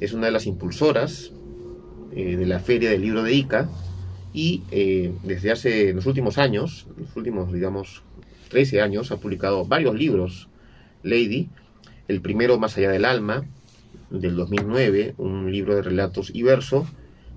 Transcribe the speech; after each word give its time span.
es 0.00 0.12
una 0.14 0.26
de 0.26 0.32
las 0.32 0.46
impulsoras 0.46 1.32
eh, 2.12 2.36
de 2.36 2.46
la 2.46 2.58
Feria 2.58 2.90
del 2.90 3.02
Libro 3.02 3.22
de 3.22 3.34
Ica 3.34 3.68
y 4.32 4.62
eh, 4.70 5.12
desde 5.22 5.52
hace 5.52 5.92
los 5.92 6.06
últimos 6.06 6.38
años, 6.38 6.86
los 6.96 7.14
últimos, 7.16 7.52
digamos, 7.52 8.02
13 8.48 8.80
años, 8.80 9.12
ha 9.12 9.18
publicado 9.18 9.64
varios 9.64 9.94
libros, 9.94 10.48
Lady, 11.02 11.48
el 12.08 12.20
primero 12.20 12.58
Más 12.58 12.76
allá 12.76 12.90
del 12.90 13.04
alma, 13.04 13.44
del 14.10 14.34
2009, 14.36 15.14
un 15.18 15.52
libro 15.52 15.76
de 15.76 15.82
relatos 15.82 16.30
y 16.34 16.42
verso, 16.42 16.86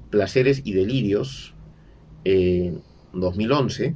Placeres 0.10 0.62
y 0.64 0.74
delirios, 0.74 1.54
eh, 2.26 2.78
2011, 3.14 3.96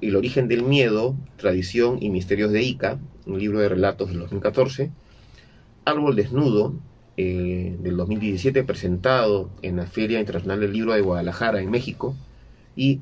El 0.00 0.16
origen 0.16 0.48
del 0.48 0.62
miedo, 0.62 1.16
tradición 1.36 2.02
y 2.02 2.10
misterios 2.10 2.52
de 2.52 2.62
Ica, 2.62 2.98
un 3.26 3.38
libro 3.38 3.60
de 3.60 3.68
relatos 3.68 4.10
del 4.10 4.20
2014, 4.20 4.90
Árbol 5.84 6.16
desnudo, 6.16 6.74
eh, 7.16 7.76
del 7.80 7.96
2017, 7.96 8.64
presentado 8.64 9.50
en 9.62 9.76
la 9.76 9.86
Feria 9.86 10.20
Internacional 10.20 10.60
del 10.60 10.72
Libro 10.72 10.92
de 10.92 11.00
Guadalajara, 11.00 11.60
en 11.60 11.70
México, 11.70 12.14
y 12.76 13.00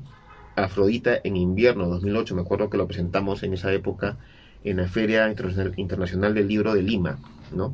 Afrodita 0.55 1.19
en 1.23 1.35
invierno 1.35 1.87
2008, 1.87 2.35
me 2.35 2.41
acuerdo 2.41 2.69
que 2.69 2.77
lo 2.77 2.85
presentamos 2.87 3.41
en 3.43 3.53
esa 3.53 3.73
época 3.73 4.17
en 4.63 4.77
la 4.77 4.87
Feria 4.87 5.33
Internacional 5.77 6.33
del 6.33 6.47
Libro 6.47 6.73
de 6.73 6.83
Lima, 6.83 7.19
¿no? 7.53 7.73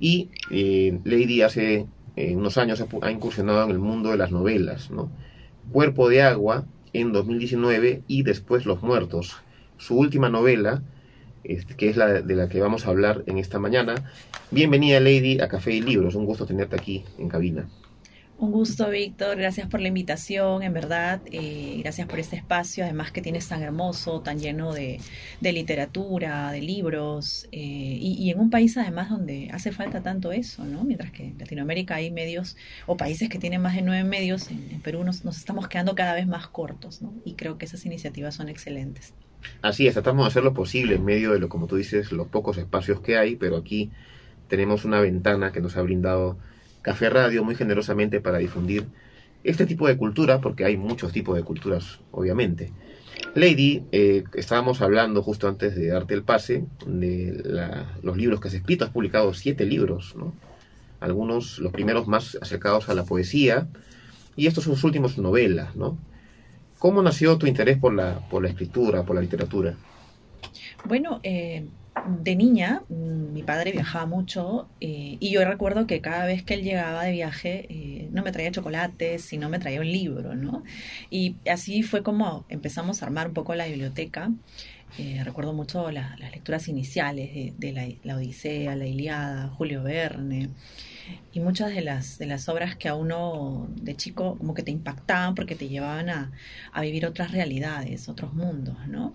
Y 0.00 0.30
eh, 0.50 0.98
Lady 1.04 1.42
hace 1.42 1.86
eh, 2.16 2.34
unos 2.36 2.58
años 2.58 2.82
ha, 3.02 3.10
incursionado 3.10 3.64
en 3.64 3.70
el 3.70 3.78
mundo 3.78 4.10
de 4.10 4.16
las 4.16 4.32
novelas, 4.32 4.90
¿no? 4.90 5.10
Cuerpo 5.70 6.08
de 6.08 6.22
Agua 6.22 6.64
en 6.92 7.12
2019 7.12 8.02
y 8.06 8.22
después 8.22 8.66
Los 8.66 8.82
Muertos. 8.82 9.36
Su 9.76 9.98
última 9.98 10.28
novela, 10.28 10.82
que 11.76 11.88
es 11.88 11.96
la 11.96 12.22
de 12.22 12.34
la 12.34 12.48
que 12.48 12.60
vamos 12.60 12.86
a 12.86 12.90
hablar 12.90 13.22
en 13.26 13.38
esta 13.38 13.58
mañana. 13.58 13.94
Bienvenida 14.50 14.98
Lady 15.00 15.40
a 15.40 15.48
Café 15.48 15.72
y 15.72 15.80
Libros, 15.80 16.14
un 16.14 16.26
gusto 16.26 16.46
tenerte 16.46 16.76
aquí 16.76 17.04
en 17.18 17.28
cabina. 17.28 17.68
Un 18.36 18.50
gusto, 18.50 18.90
Víctor. 18.90 19.36
Gracias 19.36 19.68
por 19.68 19.80
la 19.80 19.88
invitación, 19.88 20.64
en 20.64 20.72
verdad. 20.72 21.20
Eh, 21.30 21.76
gracias 21.78 22.08
por 22.08 22.18
este 22.18 22.34
espacio, 22.34 22.82
además 22.82 23.12
que 23.12 23.22
tienes 23.22 23.46
tan 23.46 23.62
hermoso, 23.62 24.22
tan 24.22 24.40
lleno 24.40 24.72
de, 24.72 24.98
literatura, 25.40 26.50
de 26.50 26.60
libros, 26.60 27.46
eh, 27.52 27.58
y, 27.60 28.30
en 28.30 28.40
un 28.40 28.50
país 28.50 28.76
además 28.76 29.08
donde 29.08 29.50
hace 29.52 29.70
falta 29.70 30.02
tanto 30.02 30.32
eso, 30.32 30.64
¿no? 30.64 30.82
Mientras 30.82 31.12
que 31.12 31.26
en 31.28 31.38
Latinoamérica 31.38 31.94
hay 31.94 32.10
medios 32.10 32.56
o 32.86 32.96
países 32.96 33.28
que 33.28 33.38
tienen 33.38 33.62
más 33.62 33.76
de 33.76 33.82
nueve 33.82 34.02
medios, 34.02 34.50
en, 34.50 34.80
Perú 34.82 35.04
nos, 35.04 35.24
nos, 35.24 35.38
estamos 35.38 35.68
quedando 35.68 35.94
cada 35.94 36.14
vez 36.14 36.26
más 36.26 36.48
cortos, 36.48 37.02
¿no? 37.02 37.14
Y 37.24 37.34
creo 37.34 37.56
que 37.56 37.66
esas 37.66 37.86
iniciativas 37.86 38.34
son 38.34 38.48
excelentes. 38.48 39.14
Así 39.62 39.86
es, 39.86 39.94
tratamos 39.94 40.24
de 40.24 40.28
hacer 40.28 40.44
lo 40.44 40.54
posible 40.54 40.96
en 40.96 41.04
medio 41.04 41.32
de 41.32 41.38
lo, 41.38 41.48
como 41.48 41.66
tú 41.66 41.76
dices, 41.76 42.12
los 42.12 42.28
pocos 42.28 42.58
espacios 42.58 43.00
que 43.00 43.16
hay, 43.16 43.36
pero 43.36 43.56
aquí 43.56 43.90
tenemos 44.48 44.84
una 44.84 45.00
ventana 45.00 45.52
que 45.52 45.60
nos 45.60 45.76
ha 45.76 45.82
brindado 45.82 46.38
Café 46.82 47.08
Radio 47.08 47.42
muy 47.44 47.54
generosamente 47.54 48.20
para 48.20 48.38
difundir 48.38 48.86
este 49.42 49.66
tipo 49.66 49.88
de 49.88 49.96
cultura, 49.96 50.40
porque 50.40 50.64
hay 50.64 50.76
muchos 50.76 51.12
tipos 51.12 51.36
de 51.36 51.42
culturas, 51.42 52.00
obviamente. 52.10 52.72
Lady, 53.34 53.84
eh, 53.90 54.24
estábamos 54.34 54.80
hablando 54.80 55.22
justo 55.22 55.48
antes 55.48 55.74
de 55.74 55.88
darte 55.88 56.14
el 56.14 56.22
pase 56.22 56.64
de 56.86 57.42
los 58.02 58.16
libros 58.16 58.40
que 58.40 58.48
has 58.48 58.54
escrito. 58.54 58.84
Has 58.84 58.90
publicado 58.90 59.34
siete 59.34 59.64
libros, 59.64 60.14
¿no? 60.16 60.34
Algunos, 61.00 61.58
los 61.58 61.72
primeros 61.72 62.06
más 62.06 62.38
acercados 62.40 62.88
a 62.88 62.94
la 62.94 63.04
poesía, 63.04 63.66
y 64.36 64.46
estos 64.46 64.64
son 64.64 64.74
sus 64.74 64.84
últimos 64.84 65.18
novelas, 65.18 65.76
¿no? 65.76 65.98
¿Cómo 66.84 67.00
nació 67.00 67.38
tu 67.38 67.46
interés 67.46 67.78
por 67.78 67.94
la, 67.94 68.20
por 68.28 68.42
la 68.42 68.50
escritura, 68.50 69.04
por 69.04 69.16
la 69.16 69.22
literatura? 69.22 69.74
Bueno, 70.84 71.18
eh, 71.22 71.64
de 72.20 72.36
niña, 72.36 72.82
mm, 72.90 73.32
mi 73.32 73.42
padre 73.42 73.72
viajaba 73.72 74.04
mucho 74.04 74.68
eh, 74.82 75.16
y 75.18 75.30
yo 75.30 75.42
recuerdo 75.46 75.86
que 75.86 76.02
cada 76.02 76.26
vez 76.26 76.42
que 76.42 76.52
él 76.52 76.62
llegaba 76.62 77.04
de 77.04 77.12
viaje 77.12 77.66
eh, 77.70 78.10
no 78.12 78.22
me 78.22 78.32
traía 78.32 78.50
chocolates, 78.50 79.24
sino 79.24 79.48
me 79.48 79.58
traía 79.58 79.80
un 79.80 79.90
libro, 79.90 80.34
¿no? 80.34 80.62
Y 81.08 81.36
así 81.50 81.82
fue 81.82 82.02
como 82.02 82.44
empezamos 82.50 83.02
a 83.02 83.06
armar 83.06 83.28
un 83.28 83.32
poco 83.32 83.54
la 83.54 83.64
biblioteca. 83.64 84.30
Eh, 84.98 85.22
recuerdo 85.24 85.52
mucho 85.52 85.90
las 85.90 86.18
lecturas 86.20 86.68
iniciales 86.68 87.52
de, 87.58 87.98
la, 88.04 88.16
Odisea, 88.16 88.76
la 88.76 88.86
Iliada, 88.86 89.48
Julio 89.48 89.82
Verne 89.82 90.50
y 91.32 91.40
muchas 91.40 91.74
de 91.74 91.80
las, 91.80 92.18
de 92.18 92.26
las 92.26 92.48
obras 92.48 92.76
que 92.76 92.88
a 92.88 92.94
uno 92.94 93.68
de 93.74 93.96
chico 93.96 94.36
como 94.38 94.54
que 94.54 94.62
te 94.62 94.70
impactaban 94.70 95.34
porque 95.34 95.56
te 95.56 95.68
llevaban 95.68 96.08
a, 96.10 96.30
a 96.72 96.80
vivir 96.82 97.06
otras 97.06 97.32
realidades, 97.32 98.08
otros 98.08 98.34
mundos, 98.34 98.76
¿no? 98.86 99.14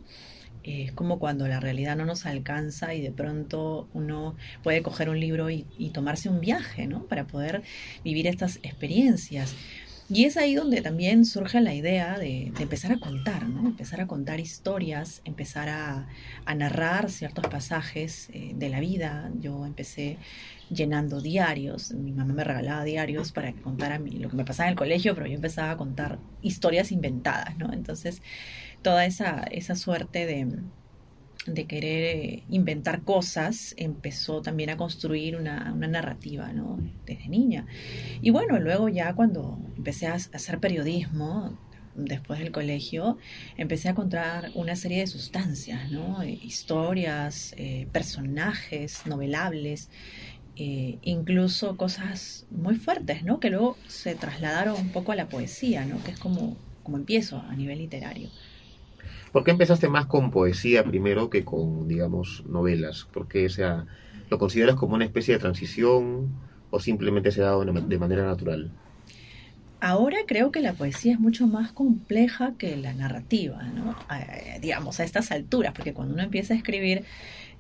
es 0.63 0.91
como 0.91 1.19
cuando 1.19 1.47
la 1.47 1.59
realidad 1.59 1.95
no 1.95 2.05
nos 2.05 2.25
alcanza 2.25 2.93
y 2.93 3.01
de 3.01 3.11
pronto 3.11 3.87
uno 3.93 4.35
puede 4.63 4.81
coger 4.81 5.09
un 5.09 5.19
libro 5.19 5.49
y, 5.49 5.63
tomarse 5.93 6.29
un 6.29 6.39
viaje, 6.39 6.85
¿no? 6.87 7.05
Para 7.05 7.25
poder 7.25 7.63
vivir 8.03 8.27
estas 8.27 8.57
experiencias. 8.57 9.55
Y 10.11 10.25
es 10.25 10.37
ahí 10.37 10.55
donde 10.55 10.81
también 10.81 11.23
surge 11.23 11.61
la 11.61 11.75
idea 11.75 12.17
de, 12.17 12.51
empezar 12.59 12.91
a 12.91 12.99
contar, 12.99 13.47
¿no? 13.47 13.67
Empezar 13.67 14.01
a 14.01 14.07
contar 14.07 14.39
historias, 14.39 15.21
empezar 15.23 15.69
a, 15.69 16.07
narrar 16.55 17.11
ciertos 17.11 17.45
pasajes 17.47 18.29
eh, 18.33 18.53
de 18.55 18.69
la 18.69 18.79
vida. 18.79 19.31
Yo 19.39 19.67
empecé 19.67 20.17
llenando 20.71 21.21
diarios. 21.21 21.91
Mi 21.91 22.11
mamá 22.11 22.33
me 22.33 22.43
regalaba 22.43 22.83
diarios 22.83 23.31
para 23.31 23.53
que 23.53 23.61
contara 23.61 23.99
lo 23.99 24.29
que 24.29 24.35
me 24.35 24.45
pasaba 24.45 24.67
en 24.67 24.71
el 24.71 24.77
colegio, 24.77 25.13
pero 25.13 25.27
yo 25.27 25.35
empezaba 25.35 25.71
a 25.71 25.77
contar 25.77 26.17
historias 26.41 26.91
inventadas, 26.91 27.55
¿no? 27.57 27.71
Entonces 27.71 28.23
toda 28.81 29.05
esa, 29.05 29.43
esa 29.51 29.75
suerte 29.75 30.25
de, 30.25 30.47
de 31.45 31.65
querer 31.65 32.15
eh, 32.15 32.43
inventar 32.49 33.03
cosas, 33.03 33.73
empezó 33.77 34.41
también 34.41 34.69
a 34.69 34.77
construir 34.77 35.35
una, 35.35 35.71
narrativa, 35.71 36.51
¿no? 36.53 36.79
Desde 37.05 37.29
niña. 37.29 37.65
Y 38.21 38.29
bueno, 38.29 38.59
luego 38.59 38.89
ya 38.89 39.13
cuando 39.13 39.59
empecé 39.77 40.07
a 40.07 40.15
hacer 40.15 40.59
periodismo, 40.59 41.57
después 41.95 42.39
del 42.39 42.51
colegio, 42.51 43.17
empecé 43.57 43.87
a 43.89 43.91
encontrar 43.91 44.51
una 44.53 44.75
serie 44.75 44.99
de 44.99 45.07
sustancias, 45.07 45.91
¿no? 45.91 46.21
Eh, 46.21 46.39
historias, 46.43 47.53
eh, 47.57 47.87
personajes 47.91 49.05
novelables, 49.05 49.89
incluso 50.61 51.77
cosas 51.77 52.45
muy 52.51 52.75
fuertes, 52.75 53.23
¿no? 53.23 53.39
Que 53.39 53.49
luego 53.49 53.77
se 53.87 54.13
trasladaron 54.13 54.75
un 54.75 54.89
poco 54.89 55.13
a 55.13 55.15
la 55.15 55.29
poesía, 55.29 55.85
¿no? 55.85 56.03
Que 56.03 56.11
es 56.11 56.19
como, 56.19 56.57
como 56.83 56.97
empiezo 56.97 57.37
a 57.37 57.55
nivel 57.55 57.77
literario. 57.77 58.29
¿Por 59.31 59.43
qué 59.43 59.51
empezaste 59.51 59.89
más 59.89 60.07
con 60.07 60.31
poesía 60.31 60.83
primero 60.83 61.29
que 61.29 61.45
con, 61.45 61.87
digamos, 61.87 62.43
novelas? 62.47 63.07
¿Por 63.11 63.27
qué 63.27 63.49
sea, 63.49 63.85
lo 64.29 64.37
consideras 64.37 64.75
como 64.75 64.95
una 64.95 65.05
especie 65.05 65.33
de 65.35 65.39
transición 65.39 66.29
o 66.71 66.79
simplemente 66.79 67.31
se 67.31 67.41
ha 67.41 67.45
dado 67.45 67.63
de 67.63 67.99
manera 67.99 68.25
natural? 68.25 68.71
Ahora 69.81 70.17
creo 70.27 70.51
que 70.51 70.59
la 70.59 70.73
poesía 70.73 71.13
es 71.13 71.19
mucho 71.19 71.47
más 71.47 71.71
compleja 71.71 72.55
que 72.57 72.75
la 72.75 72.93
narrativa, 72.93 73.63
¿no? 73.63 73.95
digamos, 74.59 74.99
a 74.99 75.05
estas 75.05 75.31
alturas, 75.31 75.73
porque 75.73 75.93
cuando 75.93 76.15
uno 76.15 76.23
empieza 76.23 76.53
a 76.53 76.57
escribir 76.57 77.05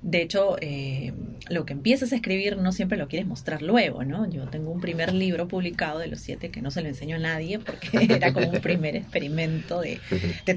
de 0.01 0.21
hecho, 0.21 0.55
eh, 0.61 1.11
lo 1.49 1.65
que 1.65 1.73
empiezas 1.73 2.13
a 2.13 2.15
escribir 2.15 2.55
no 2.55 2.71
siempre 2.71 2.97
lo 2.97 3.09
quieres 3.09 3.27
mostrar 3.27 3.61
luego, 3.61 4.05
¿no? 4.05 4.29
Yo 4.29 4.47
tengo 4.47 4.71
un 4.71 4.79
primer 4.79 5.13
libro 5.13 5.49
publicado 5.49 5.99
de 5.99 6.07
los 6.07 6.21
siete 6.21 6.51
que 6.51 6.61
no 6.61 6.71
se 6.71 6.81
lo 6.81 6.87
enseño 6.87 7.17
a 7.17 7.19
nadie 7.19 7.59
porque 7.59 7.89
era 8.09 8.31
como 8.31 8.49
un 8.49 8.61
primer 8.61 8.95
experimento 8.95 9.81
de, 9.81 9.99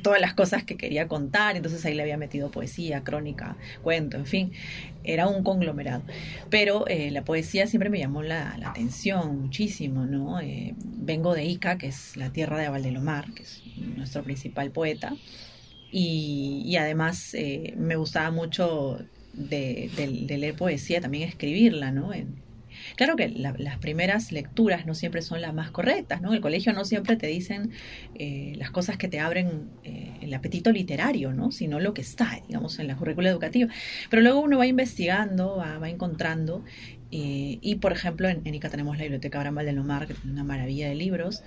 todas 0.00 0.20
las 0.20 0.34
cosas 0.34 0.62
que 0.62 0.76
quería 0.76 1.08
contar. 1.08 1.56
Entonces 1.56 1.84
ahí 1.84 1.94
le 1.94 2.02
había 2.02 2.16
metido 2.16 2.52
poesía, 2.52 3.02
crónica, 3.02 3.56
cuento, 3.82 4.16
en 4.16 4.26
fin. 4.26 4.52
Era 5.02 5.26
un 5.26 5.42
conglomerado. 5.42 6.04
Pero 6.48 6.86
eh, 6.86 7.10
la 7.10 7.24
poesía 7.24 7.66
siempre 7.66 7.90
me 7.90 7.98
llamó 7.98 8.22
la, 8.22 8.54
atención 8.64 9.40
muchísimo, 9.42 10.06
¿no? 10.06 10.40
Eh, 10.40 10.74
vengo 10.78 11.34
de 11.34 11.44
Ica, 11.44 11.78
que 11.78 11.88
es 11.88 12.16
la 12.16 12.30
tierra 12.30 12.58
de 12.58 12.68
Valdelomar, 12.68 13.32
que 13.34 13.42
es 13.42 13.60
nuestro 13.76 14.22
principal 14.22 14.70
poeta. 14.70 15.16
Y, 15.90 16.76
además 16.76 17.36
me 17.76 17.96
gustaba 17.96 18.30
mucho 18.30 18.98
de, 19.32 19.90
leer 20.28 20.54
poesía, 20.54 21.00
también 21.00 21.28
escribirla, 21.28 21.90
¿no? 21.90 22.10
claro 22.96 23.16
que 23.16 23.28
las 23.28 23.78
primeras 23.78 24.32
lecturas 24.32 24.86
no 24.86 24.94
siempre 24.94 25.22
son 25.22 25.40
las 25.40 25.54
más 25.54 25.70
correctas, 25.70 26.20
¿no? 26.20 26.28
En 26.28 26.34
el 26.36 26.40
colegio 26.40 26.72
no 26.72 26.84
siempre 26.84 27.16
te 27.16 27.26
dicen 27.26 27.70
eh, 28.14 28.54
las 28.56 28.70
cosas 28.70 28.96
que 28.96 29.08
te 29.08 29.20
abren 29.20 29.68
eh, 29.84 30.12
el 30.20 30.34
apetito 30.34 30.72
literario, 30.72 31.32
¿no? 31.32 31.52
Sino 31.52 31.80
lo 31.80 31.94
que 31.94 32.00
está, 32.00 32.40
digamos, 32.46 32.78
en 32.78 32.88
la 32.88 32.96
currícula 32.96 33.30
educativa. 33.30 33.72
Pero 34.10 34.22
luego 34.22 34.40
uno 34.40 34.58
va 34.58 34.66
investigando, 34.66 35.56
va, 35.56 35.88
encontrando 35.88 36.64
eh, 37.10 37.58
y, 37.60 37.76
por 37.76 37.92
ejemplo, 37.92 38.28
en, 38.28 38.40
en, 38.44 38.54
Ica 38.54 38.70
tenemos 38.70 38.96
la 38.96 39.02
Biblioteca 39.04 39.38
Abraham 39.38 39.56
Valdelomar, 39.56 40.06
que 40.06 40.14
tiene 40.14 40.32
una 40.32 40.44
maravilla 40.44 40.88
de 40.88 40.94
libros, 40.94 41.42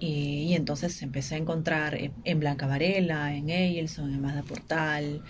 y, 0.00 0.54
entonces 0.54 1.00
empecé 1.02 1.36
a 1.36 1.38
encontrar 1.38 1.96
en 2.24 2.40
Blanca 2.40 2.66
Varela, 2.66 3.34
en 3.34 3.48
Eielson, 3.48 4.12
en 4.12 4.20
Mazda 4.20 4.42
Portal, 4.42 5.22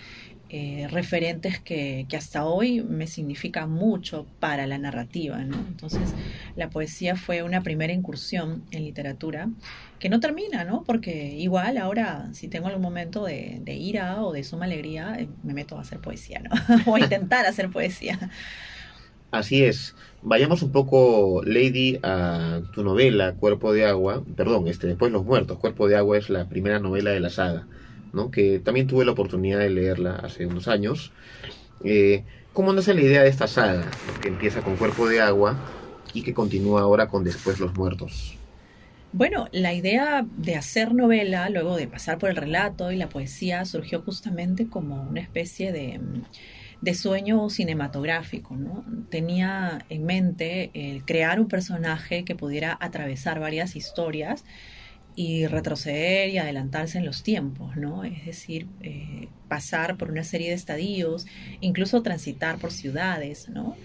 eh, 0.57 0.87
referentes 0.87 1.59
que, 1.59 2.07
hasta 2.15 2.45
hoy 2.45 2.81
me 2.81 3.07
significan 3.07 3.69
mucho 3.69 4.25
para 4.39 4.65
la 4.67 4.77
narrativa. 4.77 5.37
¿no? 5.39 5.57
Entonces, 5.67 6.13
la 6.55 6.69
poesía 6.69 7.17
fue 7.17 7.43
una 7.43 7.61
primera 7.61 7.91
incursión 7.91 8.63
en 8.71 8.85
literatura 8.85 9.49
que 9.99 10.07
no 10.07 10.21
termina, 10.21 10.63
¿no? 10.63 10.85
Porque 10.85 11.35
igual 11.35 11.77
ahora, 11.77 12.29
si 12.31 12.47
tengo 12.47 12.67
algún 12.67 12.83
momento 12.83 13.25
de, 13.25 13.61
ira 13.67 14.23
o 14.23 14.31
de 14.31 14.45
suma 14.45 14.63
alegría, 14.63 15.17
eh, 15.19 15.27
me 15.43 15.53
meto 15.53 15.77
a 15.77 15.81
hacer 15.81 15.99
poesía, 15.99 16.39
¿no? 16.39 16.51
o 16.89 16.95
a 16.95 17.01
intentar 17.01 17.45
hacer 17.45 17.69
poesía. 17.69 18.17
Así 19.31 19.61
es. 19.65 19.93
Vayamos 20.21 20.61
un 20.63 20.71
poco, 20.71 21.41
Lady, 21.43 21.99
a 22.01 22.61
tu 22.73 22.81
novela 22.81 23.33
Cuerpo 23.33 23.73
de 23.73 23.85
Agua, 23.85 24.23
perdón, 24.37 24.69
este, 24.69 24.87
después 24.87 25.11
Los 25.11 25.25
Muertos. 25.25 25.59
Cuerpo 25.59 25.89
de 25.89 25.97
Agua 25.97 26.17
es 26.17 26.29
la 26.29 26.47
primera 26.47 26.79
novela 26.79 27.11
de 27.11 27.19
la 27.19 27.29
saga, 27.29 27.67
que 28.31 28.59
también 28.59 28.87
tuve 28.87 29.05
la 29.05 29.11
oportunidad 29.11 29.59
de 29.59 29.69
leerla 29.69 30.15
hace 30.15 30.45
unos 30.45 30.67
años. 30.67 31.11
Eh, 31.83 32.23
¿Cómo 32.53 32.71
nace 32.71 32.93
la 32.93 33.01
idea 33.01 33.23
de 33.23 33.29
esta 33.29 33.47
saga, 33.47 33.85
que 34.21 34.29
empieza 34.29 34.61
con 34.61 34.77
Cuerpo 34.77 35.07
de 35.07 35.21
Agua 35.21 35.57
y 36.13 36.21
que 36.21 36.33
continúa 36.33 36.81
ahora 36.81 37.07
con 37.07 37.23
Después 37.23 37.59
Los 37.59 37.75
Muertos? 37.75 38.37
Bueno, 39.11 39.47
la 39.51 39.73
idea 39.73 40.25
de 40.37 40.55
hacer 40.55 40.93
novela, 40.93 41.49
luego 41.49 41.75
de 41.77 41.87
pasar 41.87 42.17
por 42.17 42.29
el 42.29 42.35
relato 42.35 42.91
y 42.91 42.97
la 42.97 43.09
poesía, 43.09 43.63
surgió 43.65 44.01
justamente 44.01 44.67
como 44.67 45.03
una 45.03 45.21
especie 45.21 45.71
de, 45.71 45.99
de 46.81 46.93
sueño 46.93 47.49
cinematográfico. 47.49 48.57
Tenía 49.09 49.85
en 49.89 50.05
mente 50.05 50.71
el 50.73 51.05
crear 51.05 51.39
un 51.39 51.47
personaje 51.47 52.25
que 52.25 52.35
pudiera 52.35 52.77
atravesar 52.79 53.39
varias 53.39 53.75
historias 53.75 54.43
y 55.15 55.47
retroceder 55.47 56.29
y 56.29 56.37
adelantarse 56.37 56.97
en 56.97 57.05
los 57.05 57.23
tiempos, 57.23 57.75
¿no? 57.77 58.03
Es 58.03 58.25
decir, 58.25 58.67
eh, 58.81 59.29
pasar 59.47 59.97
por 59.97 60.11
una 60.11 60.23
serie 60.23 60.49
de 60.49 60.55
estadios, 60.55 61.25
incluso 61.61 62.01
transitar 62.01 62.57
por 62.57 62.71
ciudades, 62.71 63.47
¿no? 63.49 63.75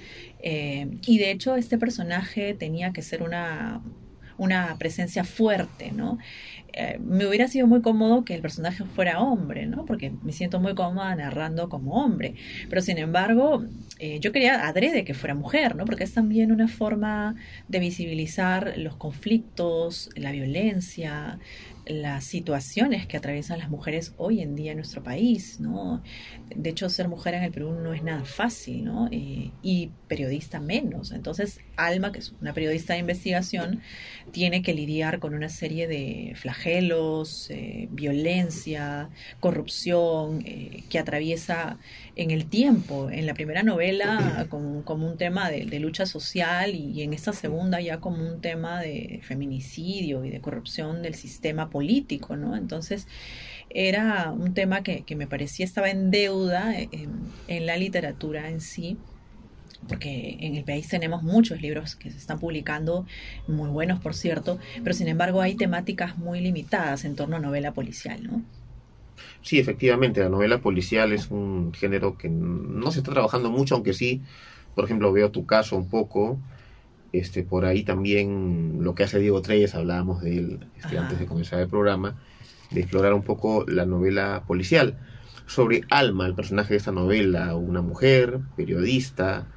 Eh, 0.42 0.88
y 1.06 1.18
de 1.18 1.30
hecho 1.30 1.54
este 1.56 1.78
personaje 1.78 2.54
tenía 2.54 2.92
que 2.92 3.02
ser 3.02 3.22
una, 3.22 3.80
una 4.38 4.76
presencia 4.78 5.22
fuerte, 5.22 5.92
¿no? 5.92 6.18
Eh, 6.72 6.98
me 7.00 7.26
hubiera 7.26 7.48
sido 7.48 7.66
muy 7.66 7.82
cómodo 7.82 8.24
que 8.24 8.34
el 8.34 8.42
personaje 8.42 8.84
fuera 8.84 9.20
hombre, 9.20 9.66
¿no? 9.66 9.84
Porque 9.84 10.12
me 10.22 10.32
siento 10.32 10.60
muy 10.60 10.74
cómoda 10.74 11.14
narrando 11.14 11.68
como 11.68 12.02
hombre. 12.02 12.34
Pero 12.68 12.82
sin 12.82 12.98
embargo, 12.98 13.64
eh, 13.98 14.18
yo 14.20 14.32
quería 14.32 14.66
adrede 14.66 15.04
que 15.04 15.14
fuera 15.14 15.34
mujer, 15.34 15.76
¿no? 15.76 15.84
Porque 15.84 16.04
es 16.04 16.14
también 16.14 16.52
una 16.52 16.68
forma 16.68 17.34
de 17.68 17.78
visibilizar 17.78 18.74
los 18.76 18.96
conflictos, 18.96 20.10
la 20.16 20.32
violencia, 20.32 21.38
las 21.86 22.24
situaciones 22.24 23.06
que 23.06 23.16
atraviesan 23.16 23.58
las 23.58 23.70
mujeres 23.70 24.14
hoy 24.16 24.40
en 24.40 24.54
día 24.54 24.72
en 24.72 24.78
nuestro 24.78 25.02
país, 25.02 25.60
¿no? 25.60 26.02
De 26.54 26.70
hecho, 26.70 26.88
ser 26.88 27.08
mujer 27.08 27.34
en 27.34 27.42
el 27.42 27.52
Perú 27.52 27.72
no 27.72 27.92
es 27.92 28.02
nada 28.02 28.24
fácil, 28.24 28.84
¿no? 28.84 29.08
Eh, 29.10 29.50
y 29.62 29.90
periodista 30.08 30.60
menos. 30.60 31.12
Entonces, 31.12 31.60
Alma, 31.76 32.12
que 32.12 32.20
es 32.20 32.32
una 32.40 32.52
periodista 32.52 32.94
de 32.94 33.00
investigación, 33.00 33.80
tiene 34.30 34.62
que 34.62 34.74
lidiar 34.74 35.18
con 35.18 35.34
una 35.34 35.48
serie 35.48 35.88
de 35.88 36.34
flagelos, 36.36 36.59
eh, 36.66 37.88
violencia, 37.90 39.10
corrupción, 39.40 40.42
eh, 40.44 40.84
que 40.88 40.98
atraviesa 40.98 41.78
en 42.16 42.30
el 42.30 42.46
tiempo. 42.46 43.10
En 43.10 43.26
la 43.26 43.34
primera 43.34 43.62
novela 43.62 44.46
como, 44.50 44.84
como 44.84 45.06
un 45.06 45.16
tema 45.16 45.50
de, 45.50 45.64
de, 45.64 45.80
lucha 45.80 46.06
social 46.06 46.74
y 46.74 47.02
en 47.02 47.12
esta 47.12 47.32
segunda 47.32 47.80
ya 47.80 47.98
como 48.00 48.26
un 48.26 48.40
tema 48.40 48.80
de 48.80 49.20
feminicidio 49.22 50.24
y 50.24 50.30
de 50.30 50.40
corrupción 50.40 51.02
del 51.02 51.14
sistema 51.14 51.70
político, 51.70 52.36
¿no? 52.36 52.56
Entonces 52.56 53.06
era 53.70 54.32
un 54.32 54.54
tema 54.54 54.82
que, 54.82 55.02
que 55.02 55.16
me 55.16 55.26
parecía 55.26 55.64
estaba 55.64 55.90
en 55.90 56.10
deuda 56.10 56.76
en, 56.76 57.10
en 57.48 57.66
la 57.66 57.76
literatura 57.76 58.50
en 58.50 58.60
sí 58.60 58.98
porque 59.88 60.36
en 60.40 60.54
el 60.56 60.64
país 60.64 60.88
tenemos 60.88 61.22
muchos 61.22 61.60
libros 61.60 61.96
que 61.96 62.10
se 62.10 62.18
están 62.18 62.38
publicando, 62.38 63.06
muy 63.48 63.68
buenos 63.68 64.00
por 64.00 64.14
cierto, 64.14 64.58
pero 64.82 64.94
sin 64.94 65.08
embargo 65.08 65.40
hay 65.40 65.54
temáticas 65.54 66.18
muy 66.18 66.40
limitadas 66.40 67.04
en 67.04 67.16
torno 67.16 67.36
a 67.36 67.40
novela 67.40 67.72
policial, 67.72 68.22
¿no? 68.22 68.42
Sí, 69.42 69.58
efectivamente, 69.58 70.20
la 70.20 70.28
novela 70.28 70.58
policial 70.58 71.12
es 71.12 71.30
un 71.30 71.72
género 71.72 72.16
que 72.16 72.28
no 72.28 72.90
se 72.90 72.98
está 72.98 73.12
trabajando 73.12 73.50
mucho, 73.50 73.74
aunque 73.74 73.94
sí, 73.94 74.22
por 74.74 74.84
ejemplo, 74.84 75.12
veo 75.12 75.30
tu 75.30 75.46
caso 75.46 75.76
un 75.76 75.88
poco, 75.88 76.38
este, 77.12 77.42
por 77.42 77.64
ahí 77.64 77.82
también 77.82 78.78
lo 78.80 78.94
que 78.94 79.02
hace 79.02 79.18
Diego 79.18 79.42
Treyes, 79.42 79.74
hablábamos 79.74 80.22
de 80.22 80.38
él 80.38 80.60
este, 80.76 80.98
antes 80.98 81.18
de 81.18 81.26
comenzar 81.26 81.60
el 81.60 81.68
programa, 81.68 82.20
de 82.70 82.80
explorar 82.80 83.14
un 83.14 83.22
poco 83.22 83.64
la 83.66 83.86
novela 83.86 84.44
policial. 84.46 84.98
Sobre 85.46 85.82
Alma, 85.90 86.26
el 86.26 86.34
personaje 86.34 86.74
de 86.74 86.76
esta 86.76 86.92
novela, 86.92 87.56
una 87.56 87.82
mujer, 87.82 88.38
periodista, 88.56 89.48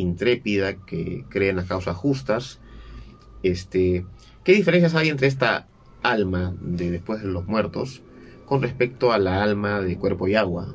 intrépida, 0.00 0.74
que 0.74 1.24
cree 1.28 1.50
en 1.50 1.56
las 1.56 1.66
causas 1.66 1.96
justas. 1.96 2.60
Este, 3.42 4.04
¿Qué 4.44 4.52
diferencias 4.52 4.94
hay 4.94 5.08
entre 5.08 5.26
esta 5.26 5.66
alma 6.02 6.54
de 6.60 6.90
después 6.90 7.22
de 7.22 7.28
los 7.28 7.46
muertos 7.46 8.02
con 8.46 8.62
respecto 8.62 9.12
a 9.12 9.18
la 9.18 9.42
alma 9.42 9.80
de 9.80 9.98
cuerpo 9.98 10.28
y 10.28 10.34
agua? 10.34 10.74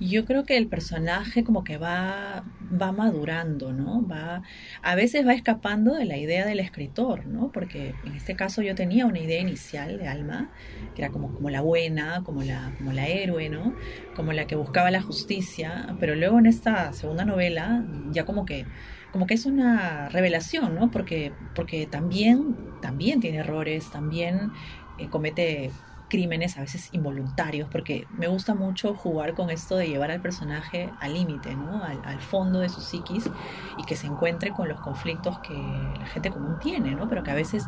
Yo 0.00 0.24
creo 0.24 0.44
que 0.44 0.56
el 0.56 0.68
personaje 0.68 1.42
como 1.42 1.64
que 1.64 1.76
va, 1.76 2.44
va 2.80 2.92
madurando, 2.92 3.72
¿no? 3.72 4.06
Va, 4.06 4.42
a 4.82 4.94
veces 4.94 5.26
va 5.26 5.34
escapando 5.34 5.94
de 5.94 6.04
la 6.04 6.16
idea 6.16 6.46
del 6.46 6.60
escritor, 6.60 7.26
¿no? 7.26 7.50
Porque 7.50 7.94
en 8.04 8.14
este 8.14 8.36
caso 8.36 8.62
yo 8.62 8.74
tenía 8.74 9.06
una 9.06 9.18
idea 9.18 9.40
inicial 9.40 9.98
de 9.98 10.06
Alma, 10.06 10.50
que 10.94 11.02
era 11.02 11.10
como, 11.10 11.34
como 11.34 11.50
la 11.50 11.62
buena, 11.62 12.22
como 12.24 12.42
la, 12.42 12.72
como 12.78 12.92
la 12.92 13.08
héroe, 13.08 13.48
¿no? 13.48 13.74
Como 14.14 14.32
la 14.32 14.46
que 14.46 14.54
buscaba 14.54 14.90
la 14.90 15.02
justicia, 15.02 15.96
pero 15.98 16.14
luego 16.14 16.38
en 16.38 16.46
esta 16.46 16.92
segunda 16.92 17.24
novela 17.24 17.84
ya 18.12 18.24
como 18.24 18.46
que 18.46 18.66
como 19.12 19.26
que 19.26 19.34
es 19.34 19.46
una 19.46 20.08
revelación, 20.10 20.74
¿no? 20.74 20.90
Porque, 20.90 21.32
porque 21.54 21.86
también, 21.86 22.56
también 22.82 23.20
tiene 23.20 23.38
errores, 23.38 23.90
también 23.90 24.52
eh, 24.98 25.08
comete 25.08 25.70
crímenes 26.08 26.56
a 26.56 26.60
veces 26.60 26.88
involuntarios, 26.92 27.68
porque 27.70 28.06
me 28.16 28.26
gusta 28.28 28.54
mucho 28.54 28.94
jugar 28.94 29.34
con 29.34 29.50
esto 29.50 29.76
de 29.76 29.88
llevar 29.88 30.10
al 30.10 30.20
personaje 30.20 30.90
al 31.00 31.14
límite, 31.14 31.54
¿no? 31.54 31.82
Al, 31.84 32.00
al, 32.04 32.20
fondo 32.20 32.60
de 32.60 32.68
su 32.68 32.80
psiquis 32.80 33.28
y 33.76 33.84
que 33.84 33.96
se 33.96 34.06
encuentre 34.06 34.52
con 34.52 34.68
los 34.68 34.80
conflictos 34.80 35.38
que 35.40 35.54
la 35.54 36.06
gente 36.06 36.30
común 36.30 36.58
tiene, 36.60 36.94
¿no? 36.94 37.08
Pero 37.08 37.22
que 37.22 37.30
a 37.30 37.34
veces 37.34 37.64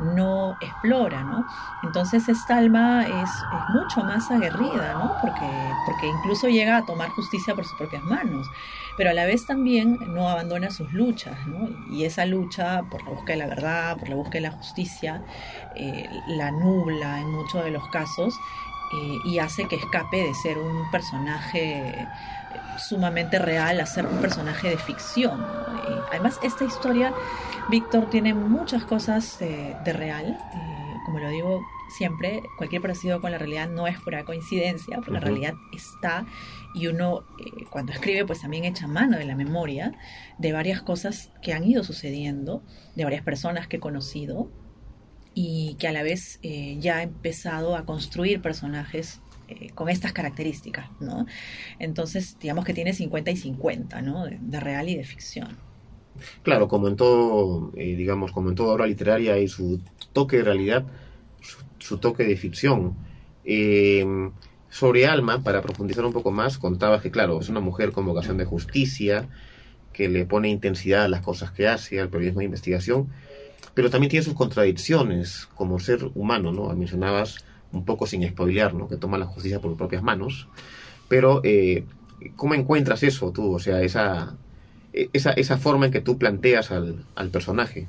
no 0.00 0.56
explora, 0.60 1.22
¿no? 1.22 1.46
Entonces 1.82 2.28
esta 2.28 2.58
alma 2.58 3.04
es, 3.04 3.30
es 3.30 3.74
mucho 3.74 4.02
más 4.02 4.30
aguerrida, 4.30 4.94
¿no? 4.94 5.16
Porque, 5.20 5.48
porque 5.86 6.08
incluso 6.08 6.48
llega 6.48 6.78
a 6.78 6.84
tomar 6.84 7.10
justicia 7.10 7.54
por 7.54 7.64
sus 7.64 7.76
propias 7.78 8.02
manos, 8.02 8.46
pero 8.96 9.10
a 9.10 9.12
la 9.12 9.24
vez 9.24 9.46
también 9.46 9.98
no 10.08 10.28
abandona 10.28 10.70
sus 10.70 10.92
luchas, 10.92 11.46
¿no? 11.46 11.68
Y 11.90 12.04
esa 12.04 12.26
lucha 12.26 12.82
por 12.90 13.02
la 13.04 13.10
búsqueda 13.10 13.36
de 13.36 13.42
la 13.42 13.46
verdad, 13.46 13.96
por 13.98 14.08
la 14.08 14.16
búsqueda 14.16 14.42
de 14.42 14.48
la 14.48 14.56
justicia, 14.56 15.22
eh, 15.74 16.08
la 16.28 16.50
nubla 16.50 17.20
en 17.20 17.30
muchos 17.30 17.64
de 17.64 17.70
los 17.76 17.88
casos 17.88 18.34
eh, 18.92 19.18
y 19.24 19.38
hace 19.38 19.66
que 19.66 19.76
escape 19.76 20.16
de 20.16 20.34
ser 20.34 20.58
un 20.58 20.90
personaje 20.90 22.06
sumamente 22.78 23.38
real 23.38 23.80
a 23.80 23.86
ser 23.86 24.06
un 24.06 24.18
personaje 24.18 24.68
de 24.68 24.78
ficción. 24.78 25.40
¿no? 25.40 25.76
además, 26.10 26.38
esta 26.42 26.64
historia, 26.64 27.12
Víctor, 27.68 28.08
tiene 28.10 28.34
muchas 28.34 28.84
cosas 28.84 29.40
eh, 29.40 29.76
de 29.84 29.92
real. 29.92 30.38
Eh, 30.54 30.96
como 31.04 31.20
lo 31.20 31.28
digo 31.30 31.64
siempre, 31.88 32.42
cualquier 32.56 32.82
parecido 32.82 33.20
con 33.20 33.30
la 33.30 33.38
realidad 33.38 33.68
no 33.68 33.86
es 33.86 34.00
pura 34.00 34.24
coincidencia, 34.24 34.96
porque 34.96 35.10
uh 35.10 35.14
-huh. 35.14 35.18
la 35.18 35.20
realidad 35.20 35.54
está 35.72 36.26
y 36.74 36.88
uno 36.88 37.24
eh, 37.38 37.64
cuando 37.70 37.92
escribe 37.92 38.26
pues 38.26 38.40
también 38.40 38.64
echa 38.64 38.86
mano 38.88 39.16
de 39.16 39.24
la 39.24 39.36
memoria 39.36 39.92
de 40.38 40.52
varias 40.52 40.82
cosas 40.82 41.30
que 41.42 41.52
han 41.52 41.64
ido 41.64 41.84
sucediendo, 41.84 42.62
de 42.96 43.04
varias 43.04 43.22
personas 43.22 43.68
que 43.68 43.76
he 43.76 43.80
conocido 43.80 44.50
y 45.38 45.76
que 45.78 45.86
a 45.86 45.92
la 45.92 46.02
vez 46.02 46.38
eh, 46.42 46.78
ya 46.80 46.96
ha 46.96 47.02
empezado 47.02 47.76
a 47.76 47.84
construir 47.84 48.40
personajes 48.40 49.20
eh, 49.48 49.68
con 49.74 49.90
estas 49.90 50.14
características, 50.14 50.88
¿no? 50.98 51.26
Entonces, 51.78 52.38
digamos 52.40 52.64
que 52.64 52.72
tiene 52.72 52.94
50 52.94 53.32
y 53.32 53.36
50, 53.36 54.00
¿no? 54.00 54.24
De, 54.24 54.60
real 54.60 54.88
y 54.88 54.96
de 54.96 55.04
ficción. 55.04 55.58
Claro, 56.42 56.68
como 56.68 56.88
en 56.88 56.96
todo, 56.96 57.70
eh, 57.76 57.94
digamos, 57.96 58.32
como 58.32 58.48
en 58.48 58.54
toda 58.54 58.72
obra 58.72 58.86
literaria 58.86 59.34
hay 59.34 59.46
su 59.46 59.82
toque 60.14 60.38
de 60.38 60.44
realidad, 60.44 60.86
su, 61.42 61.58
su 61.80 61.98
toque 61.98 62.24
de 62.24 62.36
ficción. 62.38 62.96
Sobre 64.70 65.06
Alma, 65.06 65.42
para 65.42 65.60
profundizar 65.60 66.06
un 66.06 66.14
poco 66.14 66.30
más, 66.30 66.56
contaba 66.56 67.02
que, 67.02 67.10
claro, 67.10 67.40
es 67.40 67.50
una 67.50 67.60
mujer 67.60 67.92
con 67.92 68.06
vocación 68.06 68.38
de 68.38 68.46
justicia, 68.46 69.28
que 69.92 70.08
le 70.08 70.24
pone 70.24 70.48
intensidad 70.48 71.04
a 71.04 71.08
las 71.08 71.20
cosas 71.20 71.50
que 71.50 71.68
hace, 71.68 72.00
al 72.00 72.08
periodismo 72.08 72.40
de 72.40 72.46
investigación, 72.46 73.08
pero 73.76 73.90
también 73.90 74.08
tiene 74.08 74.24
sus 74.24 74.32
contradicciones 74.32 75.50
como 75.54 75.78
ser 75.78 76.10
humano, 76.14 76.50
¿no? 76.50 76.74
Mencionabas 76.74 77.44
un 77.72 77.84
poco 77.84 78.06
sin 78.06 78.26
spoilear, 78.26 78.72
¿no? 78.72 78.88
Que 78.88 78.96
toma 78.96 79.18
la 79.18 79.26
justicia 79.26 79.60
por 79.60 79.70
sus 79.70 79.76
propias 79.76 80.02
manos. 80.02 80.48
Pero, 81.08 81.42
eh, 81.44 81.84
¿cómo 82.36 82.54
encuentras 82.54 83.02
eso 83.02 83.32
tú? 83.32 83.52
O 83.52 83.58
sea, 83.58 83.82
esa, 83.82 84.34
esa, 84.94 85.32
esa 85.32 85.58
forma 85.58 85.84
en 85.84 85.92
que 85.92 86.00
tú 86.00 86.16
planteas 86.16 86.70
al, 86.70 87.04
al 87.16 87.28
personaje. 87.28 87.86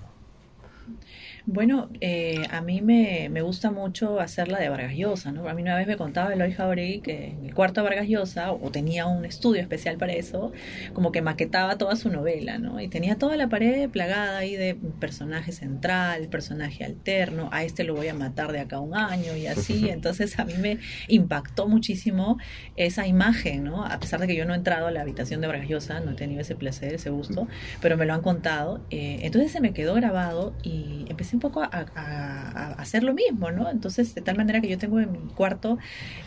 Bueno, 1.50 1.88
eh, 2.02 2.46
a 2.52 2.60
mí 2.60 2.82
me, 2.82 3.30
me, 3.32 3.42
gusta 3.42 3.72
mucho 3.72 4.20
hacer 4.20 4.50
la 4.50 4.60
de 4.60 4.68
Vargas 4.68 4.96
Llosa, 4.96 5.32
¿no? 5.32 5.48
A 5.48 5.54
mí 5.54 5.62
una 5.62 5.78
vez 5.78 5.88
me 5.88 5.96
contaba 5.96 6.34
Eloy 6.34 6.52
Jauregui 6.52 7.00
que 7.00 7.28
en 7.28 7.46
el 7.46 7.54
cuarto 7.54 7.80
de 7.80 7.88
Vargas 7.88 8.10
Llosa, 8.10 8.52
o 8.52 8.70
tenía 8.70 9.06
un 9.06 9.24
estudio 9.24 9.62
especial 9.62 9.96
para 9.96 10.12
eso, 10.12 10.52
como 10.92 11.14
que 11.14 11.22
maquetaba 11.22 11.78
toda 11.78 11.96
su 11.96 12.10
novela, 12.10 12.58
¿no? 12.58 12.82
Y 12.82 12.90
tenía 12.90 13.16
toda 13.18 13.38
la 13.38 13.48
pared 13.48 13.90
plagada 13.90 14.40
ahí 14.40 14.58
de 14.58 14.76
personaje 15.00 15.54
central, 15.54 16.28
personaje 16.28 16.84
alterno, 16.84 17.48
a 17.54 17.64
este 17.64 17.86
lo 17.86 17.96
voy 17.96 18.10
a 18.10 18.14
matar 18.14 18.52
de 18.52 18.60
acá 18.60 18.76
a 18.76 18.82
un 18.82 18.94
año 18.94 19.38
y 19.38 19.48
así. 19.48 19.88
Entonces 19.90 20.38
a 20.40 20.44
mí 20.44 20.56
me 20.60 20.80
impactó 21.08 21.70
muchísimo 21.70 22.38
esa 22.76 23.08
imagen, 23.08 23.64
¿no? 23.64 23.86
A 23.86 24.02
pesar 24.02 24.20
de 24.20 24.28
que 24.28 24.36
yo 24.36 24.44
no 24.44 24.54
he 24.54 24.58
entrado 24.58 24.88
a 24.88 24.92
la 24.92 25.00
habitación 25.00 25.40
de 25.40 25.48
Vargas 25.48 25.70
Llosa, 25.70 26.02
no 26.02 26.12
he 26.12 26.16
tenido 26.16 26.42
ese 26.42 26.56
placer, 26.56 26.94
ese 26.94 27.10
gusto, 27.10 27.48
pero 27.82 27.96
me 27.96 28.06
lo 28.06 28.14
han 28.14 28.22
contado. 28.22 28.82
Eh, 28.90 29.20
entonces 29.22 29.50
se 29.50 29.62
me 29.62 29.72
quedó 29.72 29.94
grabado 29.94 30.54
y 30.62 31.06
empecé 31.08 31.37
un 31.38 31.42
poco 31.42 31.62
a, 31.62 32.74
hacer 32.80 33.04
lo 33.04 33.14
mismo, 33.14 33.52
¿no? 33.52 33.70
Entonces, 33.70 34.16
de 34.16 34.22
tal 34.22 34.38
manera 34.38 34.60
que 34.60 34.68
yo 34.68 34.78
tengo 34.80 35.00
en 35.00 35.12
mi 35.12 35.20
cuarto 35.36 35.78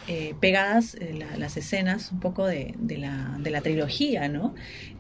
eh, 0.07 0.35
pegadas 0.41 0.95
eh, 0.95 1.19
las 1.37 1.57
escenas 1.57 2.13
un 2.13 2.21
poco 2.21 2.47
de, 2.47 2.75
la, 2.97 3.61
trilogía, 3.61 4.29
¿no? 4.29 4.55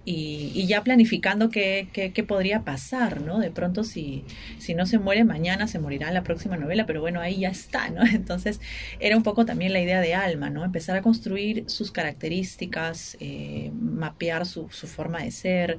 Y, 0.04 0.66
ya 0.66 0.82
planificando 0.82 1.48
qué, 1.48 2.24
podría 2.26 2.64
pasar, 2.64 3.20
¿no? 3.20 3.38
De 3.38 3.50
pronto, 3.52 3.84
si, 3.84 4.24
si 4.58 4.74
no 4.74 4.84
se 4.84 4.98
muere 4.98 5.22
mañana, 5.22 5.68
se 5.68 5.78
morirá 5.78 6.08
en 6.08 6.14
la 6.14 6.24
próxima 6.24 6.56
novela, 6.56 6.86
pero 6.86 7.00
bueno, 7.00 7.20
ahí 7.20 7.40
ya 7.40 7.50
está, 7.50 7.88
¿no? 7.90 8.02
Entonces, 8.12 8.60
era 8.98 9.16
un 9.16 9.22
poco 9.22 9.44
también 9.44 9.72
la 9.72 9.80
idea 9.80 10.00
de 10.00 10.14
Alma, 10.14 10.50
¿no? 10.50 10.64
Empezar 10.64 10.96
a 10.96 11.02
construir 11.02 11.64
sus 11.68 11.92
características, 11.92 13.16
eh, 13.20 13.70
mapear 13.80 14.44
su, 14.44 14.68
forma 14.68 15.22
de 15.22 15.30
ser, 15.30 15.78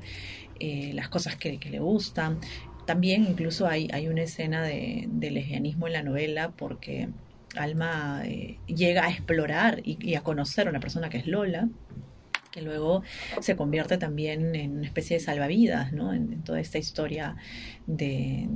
las 0.93 1.09
cosas 1.09 1.35
que 1.37 1.57
le 1.71 1.79
gustan, 1.79 2.39
también 2.91 3.23
incluso 3.23 3.67
hay, 3.67 3.87
hay 3.93 4.09
una 4.09 4.23
escena 4.23 4.63
de, 4.63 5.07
lesbianismo 5.17 5.87
en 5.87 5.93
la 5.93 6.03
novela 6.03 6.51
porque 6.51 7.07
Alma 7.55 8.21
eh, 8.25 8.57
llega 8.67 9.05
a 9.05 9.09
explorar 9.09 9.79
y, 9.81 10.15
a 10.15 10.23
conocer 10.23 10.67
a 10.67 10.71
una 10.71 10.81
persona 10.81 11.09
que 11.09 11.17
es 11.19 11.25
Lola, 11.25 11.69
que 12.51 12.61
luego 12.61 13.01
se 13.39 13.55
convierte 13.55 13.97
también 13.97 14.55
en 14.55 14.79
una 14.79 14.85
especie 14.85 15.17
de 15.17 15.23
salvavidas, 15.23 15.93
¿no? 15.93 16.13
En, 16.13 16.43
toda 16.43 16.59
esta 16.59 16.79
historia 16.79 17.37
de, 17.87 18.49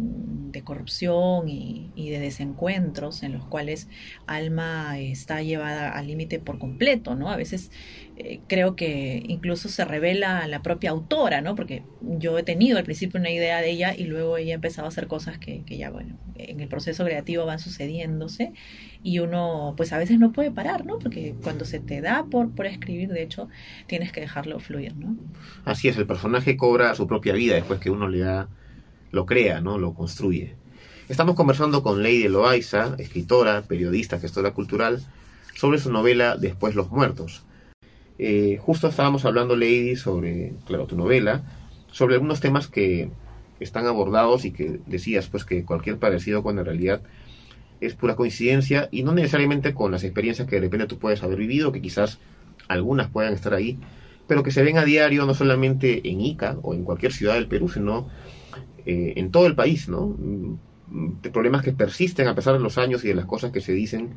corrupción 0.65 1.47
y, 1.47 2.09
de 2.09 2.19
desencuentros 2.19 3.23
en 3.23 3.31
los 3.31 3.45
cuales 3.45 3.87
Alma 4.27 4.99
está 4.99 5.43
llevada 5.43 5.91
al 5.91 6.07
límite 6.07 6.39
por 6.39 6.59
completo, 6.59 7.15
¿no? 7.15 7.31
A 7.31 7.37
veces 7.37 7.71
eh, 8.17 8.39
creo 8.48 8.75
que 8.75 9.22
incluso 9.27 9.67
se 9.67 9.84
revela 9.84 10.48
la 10.48 10.62
propia 10.62 10.91
autora, 10.91 11.41
¿no? 11.41 11.55
Porque 11.55 11.84
yo 12.01 12.38
he 12.38 12.43
tenido 12.43 12.77
al 12.77 12.86
principio 12.86 13.19
una 13.19 13.29
idea 13.29 13.60
de 13.60 13.72
ella 13.72 13.93
y 13.93 14.05
luego 14.05 14.38
ella 14.38 14.53
ha 14.53 14.55
empezado 14.55 14.86
a 14.86 14.89
hacer 14.89 15.07
cosas 15.07 15.38
que, 15.38 15.63
que 15.65 15.77
ya, 15.77 15.89
bueno, 15.89 16.17
en 16.36 16.62
el 16.62 16.67
proceso 16.67 17.03
creativo 17.03 17.45
van 17.45 17.60
sucediéndose 17.60 18.53
y 19.03 19.19
uno 19.19 19.74
pues 19.75 19.91
a 19.91 19.98
veces 19.98 20.17
no 20.17 20.31
puede 20.31 20.50
parar, 20.50 20.86
¿no? 20.86 20.98
Porque 20.98 21.36
cuando 21.43 21.65
se 21.65 21.79
te 21.79 22.00
da 22.00 22.25
por, 22.25 22.51
por 22.55 22.65
escribir, 22.67 23.10
de 23.10 23.22
hecho, 23.22 23.50
tienes 23.88 24.12
que 24.13 24.22
dejarlo 24.22 24.60
fluir, 24.60 24.95
¿no? 24.95 25.17
Así 25.65 25.89
es, 25.89 25.98
el 25.98 26.07
personaje 26.07 26.55
cobra 26.55 26.95
su 26.95 27.07
propia 27.07 27.34
vida 27.34 27.55
después 27.55 27.79
que 27.79 27.89
uno 27.89 28.07
le 28.07 28.19
da, 28.19 28.48
lo 29.12 29.25
crea, 29.25 29.60
¿no? 29.60 29.77
Lo 29.77 29.93
construye. 29.93 30.55
Estamos 31.10 31.36
conversando 31.36 31.84
con 31.84 32.01
Lady 32.01 32.29
Loaiza, 32.29 32.95
escritora, 32.98 33.62
periodista, 33.63 34.19
gestora 34.19 34.51
cultural, 34.51 35.03
sobre 35.53 35.79
su 35.79 35.91
novela 35.91 36.38
Después 36.38 36.75
los 36.75 36.89
muertos. 36.89 37.45
Eh, 38.17 38.57
justo 38.62 38.88
estábamos 38.88 39.25
hablando, 39.25 39.55
Lady, 39.55 39.95
sobre, 39.95 40.53
claro, 40.65 40.86
tu 40.86 40.95
novela, 40.95 41.43
sobre 41.91 42.15
algunos 42.15 42.39
temas 42.39 42.67
que 42.67 43.10
están 43.60 43.86
abordados 43.88 44.45
y 44.45 44.51
que 44.51 44.79
decías, 44.86 45.27
pues, 45.27 45.45
que 45.45 45.65
cualquier 45.65 45.98
parecido 45.98 46.43
con 46.43 46.55
la 46.55 46.63
realidad 46.63 47.01
es 47.81 47.93
pura 47.93 48.15
coincidencia 48.15 48.88
y 48.91 49.03
no 49.03 49.13
necesariamente 49.13 49.74
con 49.74 49.91
las 49.91 50.03
experiencias 50.03 50.48
que 50.48 50.55
de 50.55 50.62
repente 50.62 50.88
tú 50.88 50.98
puedes 50.98 51.24
haber 51.24 51.38
vivido, 51.38 51.72
que 51.72 51.81
quizás 51.81 52.19
algunas 52.67 53.10
puedan 53.10 53.34
estar 53.34 53.53
ahí, 53.53 53.77
pero 54.27 54.43
que 54.43 54.51
se 54.51 54.63
ven 54.63 54.77
a 54.77 54.86
diario 54.86 55.25
no 55.25 55.34
solamente 55.34 56.10
en 56.10 56.22
Ica 56.22 56.57
o 56.62 56.74
en 56.74 56.84
cualquier 56.84 57.12
ciudad 57.12 57.36
del 57.36 57.48
Perú, 57.48 57.69
sino 57.69 58.07
eh, 58.86 59.13
en 59.17 59.31
todo 59.31 59.45
el 59.45 59.55
país, 59.55 59.89
¿no? 59.89 60.15
Mm, 60.17 60.55
problemas 61.34 61.63
que 61.63 61.74
persisten 61.74 62.27
a 62.27 62.36
pesar 62.36 62.53
de 62.53 62.60
los 62.60 62.77
años 62.77 63.03
y 63.03 63.10
de 63.10 63.15
las 63.15 63.25
cosas 63.25 63.51
que 63.51 63.62
se 63.62 63.74
dicen 63.74 64.12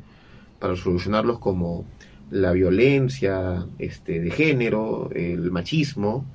para 0.59 0.75
solucionarlos 0.75 1.39
como 1.39 1.85
la 2.31 2.51
violencia 2.51 3.65
este, 3.77 4.19
de 4.19 4.31
género, 4.31 5.09
el 5.13 5.51
machismo, 5.51 6.25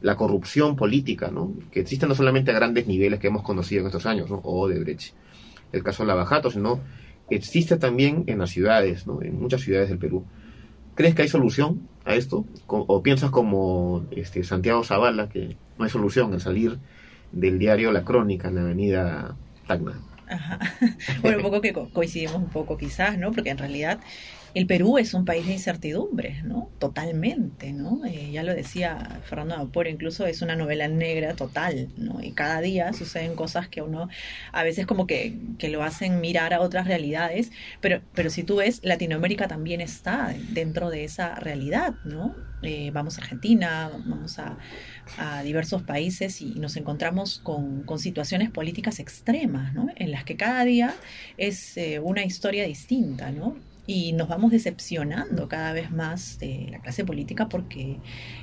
la 0.00 0.16
corrupción 0.16 0.76
política, 0.76 1.30
¿no? 1.30 1.52
que 1.70 1.80
existen 1.80 2.08
no 2.08 2.14
solamente 2.14 2.50
a 2.50 2.54
grandes 2.54 2.86
niveles 2.86 3.20
que 3.20 3.28
hemos 3.28 3.42
conocido 3.42 3.82
en 3.82 3.86
estos 3.86 4.06
años, 4.06 4.30
¿no? 4.30 4.40
o 4.44 4.68
de 4.68 4.78
derecha 4.78 5.12
el 5.72 5.82
caso 5.82 6.02
de 6.02 6.08
Lavajato, 6.08 6.50
sino 6.50 6.80
existe 7.30 7.76
también 7.76 8.24
en 8.26 8.38
las 8.38 8.50
ciudades, 8.50 9.06
¿no? 9.06 9.22
en 9.22 9.40
muchas 9.40 9.62
ciudades 9.62 9.88
del 9.88 9.98
Perú. 9.98 10.24
¿Crees 10.94 11.14
que 11.14 11.22
hay 11.22 11.28
solución 11.28 11.88
a 12.04 12.14
esto? 12.14 12.44
¿O 12.66 13.02
piensas 13.02 13.30
como 13.30 14.04
este, 14.10 14.44
Santiago 14.44 14.84
Zavala 14.84 15.28
que 15.28 15.56
no 15.78 15.84
hay 15.84 15.90
solución 15.90 16.34
al 16.34 16.40
salir 16.40 16.78
del 17.32 17.58
diario 17.58 17.92
La 17.92 18.04
Crónica 18.04 18.48
en 18.48 18.54
la 18.56 18.60
avenida 18.60 19.36
Tacna? 19.66 20.00
Ajá. 20.28 20.58
Bueno, 21.22 21.38
un 21.38 21.42
poco 21.42 21.60
que 21.60 21.72
coincidimos 21.72 22.36
un 22.36 22.50
poco 22.50 22.76
quizás, 22.76 23.18
¿no? 23.18 23.32
Porque 23.32 23.50
en 23.50 23.58
realidad 23.58 24.00
el 24.54 24.66
Perú 24.66 24.98
es 24.98 25.14
un 25.14 25.24
país 25.24 25.46
de 25.46 25.52
incertidumbres, 25.52 26.44
¿no? 26.44 26.70
Totalmente, 26.78 27.72
¿no? 27.72 28.04
Eh, 28.04 28.30
ya 28.32 28.42
lo 28.42 28.54
decía 28.54 29.20
Fernando 29.24 29.56
Vapor, 29.56 29.88
incluso 29.88 30.26
es 30.26 30.42
una 30.42 30.56
novela 30.56 30.88
negra 30.88 31.34
total, 31.34 31.88
¿no? 31.96 32.22
Y 32.22 32.32
cada 32.32 32.60
día 32.60 32.92
suceden 32.92 33.34
cosas 33.34 33.68
que 33.68 33.82
uno 33.82 34.08
a 34.52 34.62
veces 34.62 34.86
como 34.86 35.06
que, 35.06 35.38
que 35.58 35.68
lo 35.68 35.82
hacen 35.82 36.20
mirar 36.20 36.52
a 36.52 36.60
otras 36.60 36.86
realidades, 36.86 37.50
pero, 37.80 38.02
pero 38.14 38.30
si 38.30 38.42
tú 38.42 38.56
ves, 38.56 38.80
Latinoamérica 38.82 39.48
también 39.48 39.80
está 39.80 40.34
dentro 40.50 40.90
de 40.90 41.04
esa 41.04 41.34
realidad, 41.36 41.94
¿no? 42.04 42.34
Eh, 42.62 42.90
vamos 42.92 43.18
a 43.18 43.22
Argentina, 43.22 43.90
vamos 44.06 44.38
a, 44.38 44.56
a, 45.18 45.42
diversos 45.42 45.82
países 45.82 46.40
y 46.40 46.54
nos 46.60 46.76
encontramos 46.76 47.40
con, 47.42 47.82
con, 47.82 47.98
situaciones 47.98 48.50
políticas 48.50 49.00
extremas, 49.00 49.74
¿no? 49.74 49.88
En 49.96 50.12
las 50.12 50.22
que 50.24 50.36
cada 50.36 50.64
día 50.64 50.94
es 51.38 51.76
eh, 51.76 51.98
una 51.98 52.24
historia 52.24 52.64
distinta, 52.64 53.32
¿no? 53.32 53.56
Y 53.86 54.12
nos 54.12 54.28
vamos 54.28 54.52
decepcionando 54.52 55.48
cada 55.48 55.72
vez 55.72 55.90
más 55.90 56.38
de 56.38 56.68
la 56.70 56.80
clase 56.80 57.04
política 57.04 57.48
porque 57.48 57.98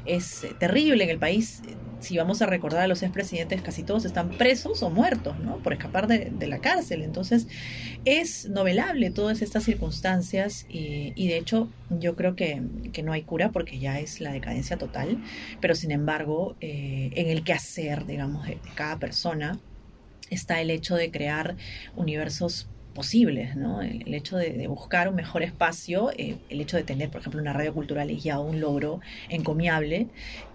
es 0.05 0.45
terrible 0.59 1.05
en 1.05 1.09
el 1.09 1.17
país. 1.17 1.61
Si 2.01 2.17
vamos 2.17 2.41
a 2.41 2.45
recordar 2.45 2.81
a 2.83 2.87
los 2.87 3.03
expresidentes, 3.03 3.61
casi 3.61 3.83
todos 3.83 4.03
están 4.05 4.29
presos 4.31 4.83
o 4.83 4.89
muertos, 4.89 5.39
¿no? 5.39 5.57
Por 5.57 5.73
escapar 5.73 6.07
de, 6.07 6.47
la 6.47 6.59
cárcel. 6.59 7.03
Entonces, 7.03 7.47
es 8.03 8.49
novelable 8.49 9.11
todas 9.11 9.41
estas 9.41 9.63
circunstancias 9.63 10.65
y, 10.69 11.27
de 11.27 11.37
hecho 11.37 11.69
yo 11.89 12.15
creo 12.15 12.35
que, 12.35 12.61
no 13.03 13.13
hay 13.13 13.21
cura 13.23 13.51
porque 13.51 13.79
ya 13.79 13.99
es 13.99 14.19
la 14.19 14.33
decadencia 14.33 14.77
total, 14.77 15.23
pero 15.61 15.73
sin 15.73 15.91
embargo, 15.91 16.57
eh, 16.59 17.11
en 17.15 17.29
el 17.29 17.43
quehacer, 17.43 18.05
digamos, 18.05 18.45
de 18.45 18.59
cada 18.75 18.99
persona 18.99 19.57
está 20.29 20.59
el 20.61 20.69
hecho 20.69 20.95
de 20.95 21.11
crear 21.11 21.55
universos 21.95 22.67
posibles, 22.99 23.55
¿no? 23.55 23.81
El, 23.81 24.13
hecho 24.13 24.35
de, 24.35 24.67
buscar 24.67 25.07
un 25.07 25.15
mejor 25.15 25.41
espacio, 25.41 26.11
eh, 26.17 26.35
el 26.49 26.59
hecho 26.59 26.75
de 26.75 26.83
tener, 26.83 27.09
por 27.09 27.21
ejemplo, 27.21 27.39
una 27.39 27.53
radio 27.53 27.73
cultural 27.73 28.09
es 28.09 28.21
ya 28.21 28.39
un 28.39 28.59
logro 28.59 28.99
encomiable, 29.29 30.07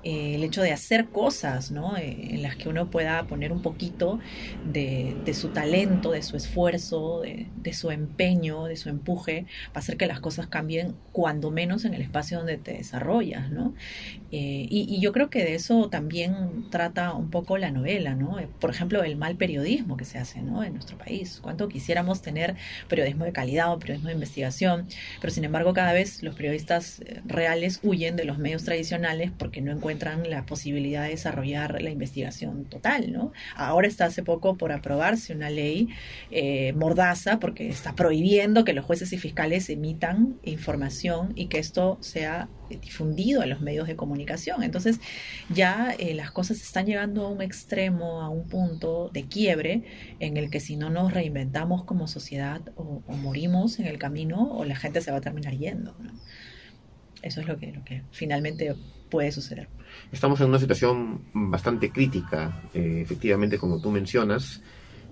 eh, 0.04 0.34
el 0.34 0.44
hecho 0.44 0.62
de 0.62 0.72
hacer 0.72 1.06
cosas, 1.06 1.70
¿no? 1.70 1.96
Eh, 1.96 2.34
en 2.34 2.42
las 2.42 2.56
que 2.56 2.68
uno 2.68 2.90
pueda 2.90 3.26
poner 3.26 3.52
un 3.52 3.62
poquito 3.62 4.20
de, 4.64 5.16
su 5.34 5.48
talento, 5.48 6.12
de 6.12 6.22
su 6.22 6.36
esfuerzo, 6.36 7.22
de, 7.22 7.72
su 7.72 7.90
empeño, 7.90 8.64
de 8.64 8.76
su 8.76 8.88
empuje, 8.88 9.46
para 9.72 9.80
hacer 9.80 9.96
que 9.96 10.06
las 10.06 10.20
cosas 10.20 10.46
cambien 10.46 10.94
cuando 11.12 11.50
menos 11.50 11.84
en 11.84 11.94
el 11.94 12.02
espacio 12.02 12.38
donde 12.38 12.58
te 12.58 12.72
desarrollas, 12.74 13.50
¿no? 13.50 13.74
Y, 14.30 15.00
yo 15.00 15.12
creo 15.12 15.28
que 15.30 15.44
de 15.44 15.54
eso 15.54 15.88
también 15.88 16.66
trata 16.70 17.12
un 17.14 17.30
poco 17.30 17.58
la 17.58 17.70
novela, 17.70 18.14
¿no? 18.14 18.36
Por 18.60 18.70
ejemplo, 18.70 19.02
el 19.02 19.16
mal 19.16 19.36
periodismo 19.36 19.96
que 19.96 20.04
se 20.04 20.18
hace, 20.18 20.42
¿no? 20.42 20.64
En 20.64 20.74
nuestro 20.74 20.96
país. 20.98 21.40
¿Cuánto 21.42 21.68
quisiéramos 21.68 22.22
tener 22.22 22.56
periodismo 22.88 23.24
de 23.24 23.32
calidad 23.32 23.72
o 23.72 23.78
periodismo 23.78 24.08
de 24.08 24.14
investigación, 24.14 24.86
pero 25.20 25.32
sin 25.32 25.44
embargo 25.44 25.72
cada 25.72 25.92
vez 25.92 26.22
los 26.22 26.34
periodistas 26.34 27.00
eh, 27.00 27.20
reales 27.26 27.80
huyen 27.82 28.16
de 28.16 28.24
los 28.24 28.38
medios 28.38 28.64
tradicionales 28.64 29.30
porque 29.36 29.60
no 29.60 29.72
encuentran 29.72 29.93
la 30.28 30.44
posibilidad 30.46 31.04
de 31.04 31.10
desarrollar 31.10 31.80
la 31.80 31.90
investigación 31.90 32.64
total, 32.64 33.12
¿no? 33.12 33.32
Ahora 33.56 33.88
está 33.88 34.06
hace 34.06 34.22
poco 34.22 34.56
por 34.56 34.72
aprobarse 34.72 35.34
una 35.34 35.50
ley 35.50 35.88
eh, 36.30 36.72
mordaza 36.74 37.38
porque 37.38 37.68
está 37.68 37.94
prohibiendo 37.94 38.64
que 38.64 38.72
los 38.72 38.84
jueces 38.84 39.12
y 39.12 39.18
fiscales 39.18 39.70
emitan 39.70 40.36
información 40.42 41.32
y 41.36 41.46
que 41.46 41.58
esto 41.58 41.98
sea 42.00 42.48
difundido 42.68 43.42
en 43.42 43.50
los 43.50 43.60
medios 43.60 43.86
de 43.86 43.96
comunicación. 43.96 44.62
Entonces 44.62 45.00
ya 45.48 45.94
eh, 45.98 46.14
las 46.14 46.30
cosas 46.30 46.60
están 46.60 46.86
llegando 46.86 47.26
a 47.26 47.30
un 47.30 47.42
extremo, 47.42 48.22
a 48.22 48.28
un 48.28 48.48
punto 48.48 49.10
de 49.12 49.24
quiebre 49.24 49.84
en 50.20 50.36
el 50.36 50.50
que 50.50 50.60
si 50.60 50.76
no 50.76 50.90
nos 50.90 51.12
reinventamos 51.12 51.84
como 51.84 52.08
sociedad 52.08 52.62
o, 52.76 53.02
morimos 53.16 53.78
en 53.78 53.86
el 53.86 53.98
camino 53.98 54.50
o 54.52 54.64
la 54.64 54.76
gente 54.76 55.00
se 55.00 55.10
va 55.10 55.18
a 55.18 55.20
terminar 55.20 55.54
yendo. 55.56 55.94
Eso 57.22 57.40
es 57.40 57.46
lo 57.46 57.56
que, 57.58 57.72
lo 57.72 57.84
que 57.84 58.02
finalmente 58.10 58.74
puede 59.10 59.32
suceder. 59.32 59.68
Estamos 60.12 60.40
en 60.40 60.48
una 60.48 60.58
situación 60.58 61.22
bastante 61.32 61.90
crítica, 61.90 62.62
eh, 62.74 63.00
efectivamente, 63.02 63.58
como 63.58 63.80
tú 63.80 63.90
mencionas 63.90 64.62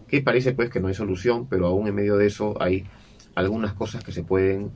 que 0.09 0.21
parece 0.21 0.53
pues 0.53 0.69
que 0.69 0.79
no 0.79 0.89
hay 0.89 0.95
solución, 0.95 1.47
pero 1.49 1.67
aún 1.67 1.87
en 1.89 1.95
medio 1.95 2.19
de 2.19 2.27
eso 2.27 2.61
hay 2.61 2.85
algunas 3.35 3.73
cosas 3.73 4.05
que 4.05 4.13
se 4.13 4.23
pueden 4.23 4.71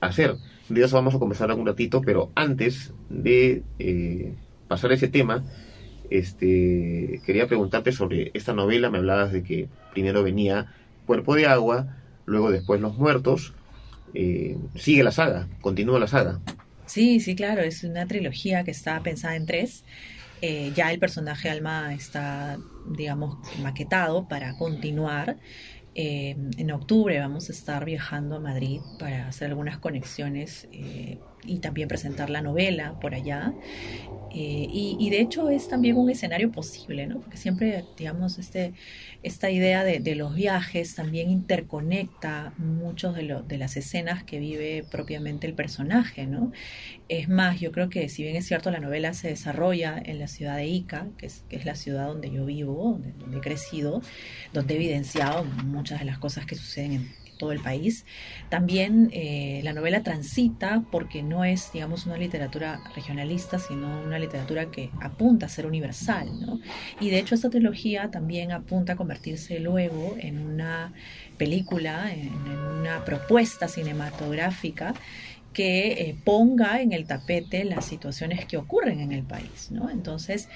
hacer. 0.00 0.36
De 0.68 0.82
eso 0.82 0.96
vamos 0.96 1.14
a 1.14 1.18
conversar 1.18 1.52
un 1.52 1.66
ratito, 1.66 2.00
pero 2.00 2.30
antes 2.34 2.94
de 3.10 3.64
eh, 3.78 4.34
pasar 4.66 4.90
a 4.90 4.94
ese 4.94 5.08
tema, 5.08 5.44
este, 6.10 7.20
quería 7.26 7.46
preguntarte 7.46 7.92
sobre 7.92 8.30
esta 8.34 8.54
novela. 8.54 8.90
Me 8.90 8.98
hablabas 8.98 9.32
de 9.32 9.42
que 9.42 9.68
primero 9.92 10.22
venía 10.22 10.72
Cuerpo 11.06 11.34
de 11.34 11.46
Agua, 11.46 11.96
luego 12.24 12.50
después 12.50 12.80
Los 12.80 12.96
Muertos. 12.96 13.54
Eh, 14.14 14.56
sigue 14.74 15.02
la 15.02 15.12
saga, 15.12 15.48
continúa 15.60 15.98
la 15.98 16.06
saga. 16.06 16.40
Sí, 16.88 17.20
sí, 17.20 17.36
claro, 17.36 17.62
es 17.62 17.84
una 17.84 18.06
trilogía 18.06 18.64
que 18.64 18.70
está 18.70 19.02
pensada 19.02 19.36
en 19.36 19.46
tres. 19.46 19.84
Eh, 20.40 20.72
ya 20.74 20.92
el 20.92 20.98
personaje 21.00 21.50
Alma 21.50 21.94
está, 21.94 22.64
digamos, 22.84 23.38
maquetado 23.54 24.28
para 24.28 24.56
continuar. 24.56 25.38
Eh, 25.94 26.36
en 26.58 26.70
octubre 26.72 27.18
vamos 27.20 27.50
a 27.50 27.52
estar 27.52 27.84
viajando 27.84 28.36
a 28.36 28.40
Madrid 28.40 28.82
para 28.98 29.28
hacer 29.28 29.48
algunas 29.50 29.78
conexiones 29.80 30.68
eh, 30.72 31.24
y 31.44 31.58
también 31.58 31.88
presentar 31.88 32.30
la 32.30 32.42
novela 32.42 32.98
por 33.00 33.14
allá. 33.14 33.52
Eh, 34.30 34.68
y, 34.70 35.08
de 35.08 35.20
hecho 35.20 35.48
es 35.48 35.68
también 35.68 35.96
un 35.96 36.10
escenario 36.10 36.52
posible, 36.52 37.06
¿no? 37.06 37.18
Porque 37.20 37.38
siempre, 37.38 37.84
digamos, 37.96 38.38
este, 38.38 38.74
esta 39.22 39.50
idea 39.50 39.84
de, 39.84 40.14
los 40.14 40.34
viajes 40.34 40.94
también 40.94 41.30
interconecta 41.30 42.52
muchos 42.58 43.14
de, 43.14 43.42
de, 43.48 43.58
las 43.58 43.76
escenas 43.76 44.24
que 44.24 44.38
vive 44.38 44.84
propiamente 44.90 45.46
el 45.46 45.54
personaje, 45.54 46.26
¿no? 46.26 46.52
Es 47.08 47.28
más, 47.28 47.58
yo 47.58 47.72
creo 47.72 47.88
que 47.88 48.08
si 48.10 48.22
bien 48.22 48.36
es 48.36 48.46
cierto, 48.46 48.70
la 48.70 48.80
novela 48.80 49.14
se 49.14 49.28
desarrolla 49.28 50.00
en 50.04 50.18
la 50.18 50.28
ciudad 50.28 50.56
de 50.56 50.66
Ica, 50.66 51.06
que 51.16 51.26
es, 51.26 51.44
que 51.48 51.56
es 51.56 51.64
la 51.64 51.74
ciudad 51.74 52.06
donde 52.08 52.30
yo 52.30 52.44
vivo, 52.44 53.00
donde, 53.18 53.38
he 53.38 53.40
crecido, 53.40 54.02
donde 54.52 54.74
he 54.74 54.76
evidenciado 54.76 55.44
muchas 55.44 56.00
de 56.00 56.04
las 56.04 56.18
cosas 56.18 56.44
que 56.44 56.54
suceden 56.54 56.92
en, 56.92 57.27
todo 57.38 57.52
el 57.52 57.60
país. 57.60 58.04
También 58.48 59.10
eh, 59.12 59.60
la 59.64 59.72
novela 59.72 60.02
transita 60.02 60.84
porque 60.90 61.22
no 61.22 61.44
es, 61.44 61.72
digamos, 61.72 62.06
una 62.06 62.18
literatura 62.18 62.80
regionalista, 62.94 63.58
sino 63.58 64.02
una 64.02 64.18
literatura 64.18 64.70
que 64.70 64.90
apunta 65.00 65.46
a 65.46 65.48
ser 65.48 65.66
universal, 65.66 66.28
¿no? 66.40 66.60
Y 67.00 67.10
de 67.10 67.18
hecho 67.18 67.34
esta 67.34 67.50
trilogía 67.50 68.10
también 68.10 68.52
apunta 68.52 68.94
a 68.94 68.96
convertirse 68.96 69.60
luego 69.60 70.16
en 70.18 70.38
una 70.38 70.92
película, 71.38 72.12
en, 72.12 72.36
una 72.80 73.04
propuesta 73.04 73.68
cinematográfica 73.68 74.94
que 75.58 75.88
eh, 75.88 76.16
ponga 76.22 76.80
en 76.82 76.92
el 76.92 77.04
tapete 77.04 77.64
las 77.64 77.84
situaciones 77.84 78.44
que 78.44 78.56
ocurren 78.56 79.00
en 79.00 79.10
el 79.10 79.24
país. 79.24 79.72
¿no? 79.72 79.90
Entonces, 79.90 80.48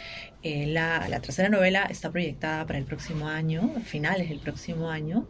eh, 0.44 0.68
la, 0.68 1.08
la, 1.08 1.18
tercera 1.18 1.48
novela 1.48 1.88
está 1.90 2.12
proyectada 2.12 2.64
para 2.66 2.78
el 2.78 2.84
próximo 2.84 3.26
año, 3.26 3.72
finales 3.84 4.28
del 4.28 4.38
próximo 4.38 4.90
año, 4.90 5.26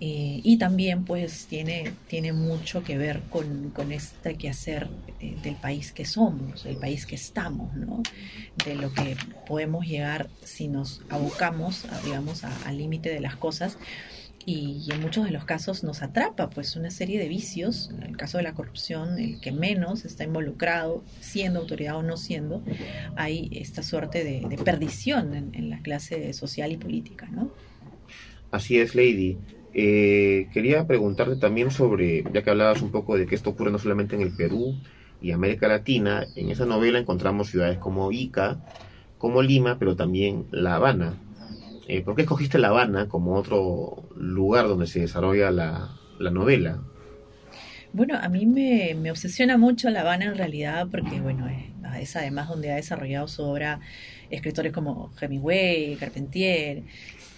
eh, 0.00 0.40
y 0.42 0.56
también 0.56 1.04
pues 1.04 1.46
tiene, 1.46 1.92
tiene 2.08 2.32
mucho 2.32 2.82
que 2.82 2.98
ver 2.98 3.20
con, 3.30 3.70
con 3.70 3.92
este 3.92 4.34
quehacer 4.34 4.88
eh, 5.20 5.36
del 5.44 5.54
país 5.54 5.92
que 5.92 6.04
somos, 6.04 6.64
del 6.64 6.78
país 6.78 7.06
que 7.06 7.14
estamos, 7.14 7.72
¿no? 7.76 8.02
de 8.66 8.74
lo 8.74 8.92
que 8.92 9.16
podemos 9.46 9.86
llegar 9.86 10.28
si 10.42 10.66
nos 10.66 11.02
abocamos, 11.08 11.84
al 12.66 12.76
límite 12.76 13.10
de 13.10 13.20
las 13.20 13.36
cosas. 13.36 13.78
Y, 14.44 14.88
en 14.92 15.00
muchos 15.00 15.24
de 15.24 15.30
los 15.30 15.44
casos 15.44 15.84
nos 15.84 16.02
atrapa 16.02 16.50
pues 16.50 16.76
una 16.76 16.90
serie 16.90 17.18
de 17.18 17.28
vicios, 17.28 17.90
en 17.94 18.02
el 18.02 18.16
caso 18.16 18.38
de 18.38 18.44
la 18.44 18.54
corrupción, 18.54 19.18
el 19.18 19.40
que 19.40 19.52
menos 19.52 20.04
está 20.04 20.24
involucrado, 20.24 21.04
siendo 21.20 21.60
autoridad 21.60 21.96
o 21.96 22.02
no 22.02 22.16
siendo, 22.16 22.62
hay 23.16 23.48
esta 23.52 23.82
suerte 23.82 24.24
de, 24.24 24.56
perdición 24.64 25.34
en, 25.34 25.54
en, 25.54 25.70
la 25.70 25.80
clase 25.80 26.32
social 26.32 26.72
y 26.72 26.76
política, 26.76 27.28
¿no? 27.30 27.50
Así 28.50 28.78
es, 28.78 28.94
Lady. 28.94 29.38
Eh, 29.74 30.48
quería 30.52 30.86
preguntarte 30.86 31.36
también 31.36 31.70
sobre, 31.70 32.24
ya 32.32 32.42
que 32.42 32.50
hablabas 32.50 32.82
un 32.82 32.90
poco 32.90 33.16
de 33.16 33.26
que 33.26 33.34
esto 33.34 33.50
ocurre 33.50 33.70
no 33.70 33.78
solamente 33.78 34.14
en 34.14 34.22
el 34.22 34.36
Perú 34.36 34.76
y 35.22 35.30
América 35.30 35.68
Latina, 35.68 36.26
en 36.36 36.50
esa 36.50 36.66
novela 36.66 36.98
encontramos 36.98 37.48
ciudades 37.48 37.78
como 37.78 38.12
Ica, 38.12 38.60
como 39.16 39.40
Lima, 39.40 39.78
pero 39.78 39.96
también 39.96 40.46
La 40.50 40.76
Habana. 40.76 41.14
Eh, 41.88 42.02
¿Por 42.02 42.14
qué 42.14 42.22
escogiste 42.22 42.58
La 42.58 42.68
Habana 42.68 43.08
como 43.08 43.34
otro 43.34 44.08
lugar 44.16 44.68
donde 44.68 44.86
se 44.86 45.00
desarrolla 45.00 45.50
la, 45.50 45.90
novela? 46.30 46.80
Bueno, 47.92 48.18
a 48.20 48.28
mí 48.28 48.46
me, 48.46 48.94
me, 48.94 49.10
obsesiona 49.10 49.58
mucho 49.58 49.90
La 49.90 50.00
Habana 50.00 50.26
en 50.26 50.36
realidad 50.36 50.86
porque, 50.90 51.20
bueno, 51.20 51.46
es 51.98 52.16
además 52.16 52.48
donde 52.48 52.72
ha 52.72 52.76
desarrollado 52.76 53.28
su 53.28 53.42
obra 53.42 53.80
escritores 54.30 54.72
como 54.72 55.12
Hemingway, 55.20 55.96
Carpentier, 55.96 56.82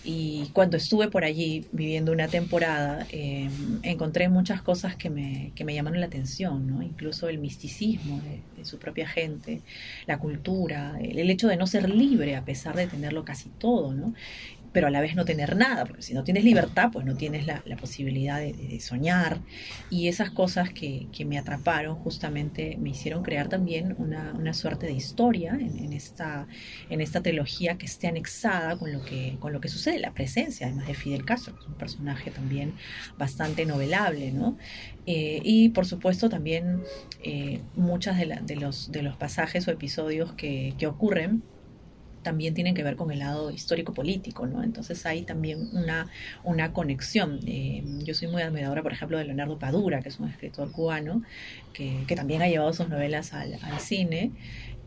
y 0.05 0.51
cuando 0.53 0.77
estuve 0.77 1.09
por 1.09 1.25
allí 1.25 1.67
viviendo 1.73 2.13
una 2.13 2.29
temporada, 2.29 3.07
eh, 3.11 3.49
encontré 3.83 4.29
muchas 4.29 4.61
cosas 4.61 4.97
que 4.97 5.09
me, 5.09 5.53
que 5.55 5.65
me 5.65 5.75
llamaron 5.75 5.99
la 5.99 6.07
atención, 6.07 6.67
¿no? 6.67 6.83
incluso 6.83 7.29
el 7.29 7.39
misticismo 7.39 8.21
de, 8.21 8.41
de, 8.57 8.65
su 8.67 8.79
propia 8.79 9.09
gente, 9.09 9.63
la 10.07 10.19
cultura, 10.19 10.99
el, 11.01 11.31
hecho 11.31 11.49
de 11.49 11.57
no 11.57 11.67
ser 11.67 11.89
libre 11.89 12.37
a 12.37 12.45
pesar 12.45 12.77
de 12.77 12.87
tenerlo 12.87 13.25
casi 13.25 13.49
todo. 13.49 13.95
¿no? 13.95 14.15
Pero 14.75 14.89
a 14.89 14.91
la 14.91 15.01
vez 15.01 15.15
no 15.15 15.25
tener 15.25 15.55
nada, 15.55 15.87
porque 15.87 16.03
si 16.03 16.15
no 16.15 16.25
tienes 16.25 16.43
libertad, 16.43 16.91
pues 16.93 17.07
no 17.07 17.17
tienes 17.17 17.47
la, 17.47 17.63
posibilidad 17.81 18.41
de, 18.41 18.81
soñar. 18.81 19.39
Y 19.89 20.09
esas 20.09 20.31
cosas 20.31 20.71
que, 20.71 21.09
me 21.25 21.39
atraparon 21.39 21.95
justamente 21.95 22.77
me 22.79 22.91
hicieron 22.91 23.23
crear 23.23 23.49
también 23.49 23.95
una, 23.99 24.53
suerte 24.53 24.87
de 24.87 24.93
historia 24.93 25.53
en, 25.53 25.93
esta, 25.93 26.49
en 26.91 27.01
esta 27.01 27.23
trilogía 27.23 27.79
que 27.79 27.87
esté 27.87 28.09
anexada 28.09 28.77
con 28.77 28.93
lo 28.93 29.05
que, 29.05 29.37
con 29.39 29.53
lo 29.53 29.61
que 29.61 29.69
sucede, 29.69 30.01
la 30.01 30.13
presencia 30.13 30.67
además 30.67 30.89
de 30.89 30.95
Fidel 30.95 31.25
Castro, 31.25 31.55
que 31.55 31.61
es 31.61 31.69
un 31.69 31.75
personaje 31.75 32.33
también 32.33 32.75
bastante 33.17 33.67
novelable, 33.67 34.33
¿no? 34.33 34.59
Eh, 35.07 35.41
y 35.45 35.69
por 35.69 35.87
supuesto 35.87 36.29
también 36.29 36.83
eh, 37.23 37.61
muchas 37.77 38.19
de, 38.19 38.41
de, 38.43 38.57
los, 38.57 38.91
de 38.91 39.03
los 39.03 39.17
pasajes 39.17 39.69
o 39.69 39.71
episodios 39.71 40.33
que, 40.33 40.75
que 40.79 40.87
ocurren 40.89 41.43
también 42.25 42.55
tienen 42.55 42.75
que 42.75 42.83
ver 42.83 42.97
con 42.97 43.13
el 43.13 43.21
lado 43.21 43.53
histórico-político, 43.53 44.47
¿no? 44.49 44.65
Entonces 44.65 45.07
hay 45.07 45.23
también 45.23 45.69
una, 45.73 46.09
una 46.43 46.73
conexión. 46.73 47.39
Eh, 47.47 47.85
yo 48.03 48.15
soy 48.15 48.27
muy 48.27 48.43
admiradora, 48.43 48.83
por 48.83 48.93
ejemplo, 48.93 49.17
de 49.17 49.25
Leonardo 49.25 49.61
Padura, 49.61 50.03
que 50.03 50.09
es 50.09 50.19
un 50.19 50.29
escritor 50.29 50.73
cubano, 50.73 51.23
que, 51.73 52.03
que 52.09 52.17
también 52.17 52.43
ha 52.43 52.49
llevado 52.49 52.73
sus 52.73 52.89
novelas 52.89 53.33
al, 53.33 53.55
al 53.63 53.79
cine. 53.79 54.33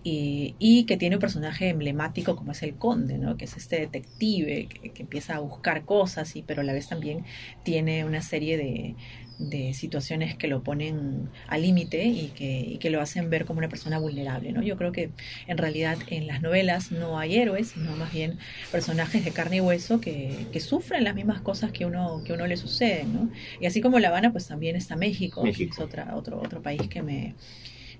Y, 0.09 0.55
y, 0.59 0.85
que 0.85 0.95
tiene 0.95 1.17
un 1.17 1.19
personaje 1.19 1.69
emblemático 1.69 2.35
como 2.35 2.53
es 2.53 2.63
el 2.63 2.75
conde, 2.75 3.17
¿no? 3.17 3.35
que 3.35 3.45
es 3.45 3.57
este 3.57 3.79
detective 3.79 4.67
que, 4.67 4.91
que 4.91 5.03
empieza 5.03 5.35
a 5.35 5.39
buscar 5.39 5.83
cosas, 5.83 6.35
y, 6.35 6.43
pero 6.43 6.61
a 6.61 6.63
la 6.63 6.73
vez 6.73 6.87
también 6.87 7.25
tiene 7.63 8.05
una 8.05 8.21
serie 8.21 8.57
de, 8.57 8.95
de 9.39 9.73
situaciones 9.73 10.35
que 10.35 10.47
lo 10.47 10.63
ponen 10.63 11.29
al 11.47 11.61
límite 11.61 12.05
y 12.05 12.29
que, 12.29 12.77
que, 12.79 12.89
lo 12.89 13.01
hacen 13.01 13.29
ver 13.29 13.45
como 13.45 13.59
una 13.59 13.69
persona 13.69 13.99
vulnerable. 13.99 14.51
¿no? 14.51 14.63
Yo 14.63 14.77
creo 14.77 14.91
que 14.91 15.11
en 15.47 15.57
realidad 15.57 15.97
en 16.07 16.27
las 16.27 16.41
novelas 16.41 16.91
no 16.91 17.19
hay 17.19 17.37
héroes, 17.37 17.69
sino 17.69 17.95
más 17.95 18.11
bien 18.11 18.39
personajes 18.71 19.23
de 19.23 19.31
carne 19.31 19.57
y 19.57 19.61
hueso 19.61 20.01
que, 20.01 20.47
que 20.51 20.59
sufren 20.59 21.03
las 21.03 21.15
mismas 21.15 21.41
cosas 21.41 21.71
que 21.71 21.85
uno, 21.85 22.23
que 22.25 22.33
uno 22.33 22.47
le 22.47 22.57
sucede. 22.57 23.03
¿no? 23.03 23.29
Y 23.59 23.67
así 23.67 23.81
como 23.81 23.99
La 23.99 24.07
Habana, 24.07 24.31
pues 24.31 24.47
también 24.47 24.75
está 24.75 24.95
México, 24.95 25.43
México. 25.43 25.75
es 25.75 25.79
otra, 25.79 26.15
otro, 26.15 26.41
otro 26.41 26.61
país 26.61 26.87
que 26.89 27.03
me, 27.03 27.35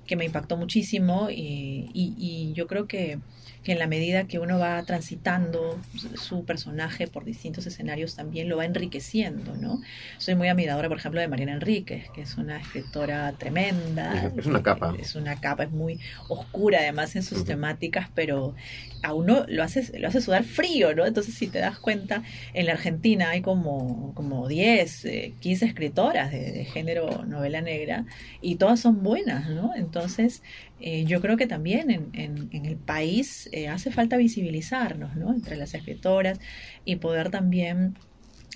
que 0.08 0.16
me 0.16 0.26
impactó 0.26 0.58
muchísimo 0.58 1.30
y, 1.30 1.90
y, 1.94 2.16
y 2.18 2.54
yo 2.54 2.66
creo 2.68 2.88
que 2.88 3.20
que 3.64 3.74
en 3.74 3.80
la 3.80 3.88
medida 3.88 4.26
que 4.26 4.40
uno 4.40 4.60
va 4.60 4.82
transitando 4.84 5.80
su 6.16 6.46
personaje 6.46 7.08
por 7.08 7.26
distintos 7.26 7.66
escenarios 7.68 8.16
también 8.16 8.50
lo 8.50 8.58
va 8.58 8.66
enriqueciendo, 8.66 9.56
¿no? 9.56 9.82
Soy 10.18 10.36
muy 10.36 10.48
admiradora, 10.48 10.88
por 10.88 10.98
ejemplo, 10.98 11.20
de 11.20 11.28
Mariana 11.28 11.54
Enríquez, 11.54 12.10
que 12.12 12.22
es 12.22 12.38
una 12.38 12.58
escritora 12.58 13.34
tremenda. 13.34 14.32
Es 14.38 14.46
una 14.46 14.64
capa. 14.64 14.96
Es 15.00 15.16
una 15.16 15.40
capa, 15.40 15.64
es 15.64 15.72
muy 15.72 16.00
oscura 16.30 16.80
además 16.80 17.16
en 17.16 17.24
sus 17.24 17.46
temáticas, 17.46 18.10
pero 18.14 18.56
a 19.04 19.14
uno 19.14 19.46
lo 19.48 19.64
hace, 19.64 19.98
lo 20.00 20.08
hace 20.08 20.22
sudar 20.22 20.44
frío, 20.44 20.96
¿no? 20.96 21.06
Entonces, 21.06 21.36
si 21.36 21.48
te 21.48 21.60
das 21.60 21.78
cuenta, 21.80 22.24
en 22.54 22.66
la 22.66 22.74
Argentina 22.74 23.30
hay 23.30 23.42
como, 23.42 24.14
como 24.16 24.48
10, 24.48 25.08
15 25.40 25.66
eh, 25.66 25.68
escritoras 25.68 26.32
de, 26.32 26.66
género 26.66 27.26
novela 27.26 27.62
negra 27.62 28.06
y 28.42 28.56
todas 28.56 28.80
son 28.80 29.04
buenas, 29.04 29.50
¿no? 29.50 29.74
Entonces, 29.76 30.42
eh, 30.80 31.06
yo 31.06 31.22
creo 31.22 31.38
que 31.38 31.48
también 31.48 31.90
en, 31.90 32.10
en, 32.14 32.66
el 32.66 32.76
país 32.76 33.50
eh, 33.52 33.68
hace 33.68 33.92
falta 33.92 34.18
visibilizarnos, 34.18 35.16
¿no? 35.16 35.34
Entre 35.34 35.56
las 35.56 35.74
escritoras 35.74 36.40
y 36.86 36.98
poder 36.98 37.30
también 37.30 37.96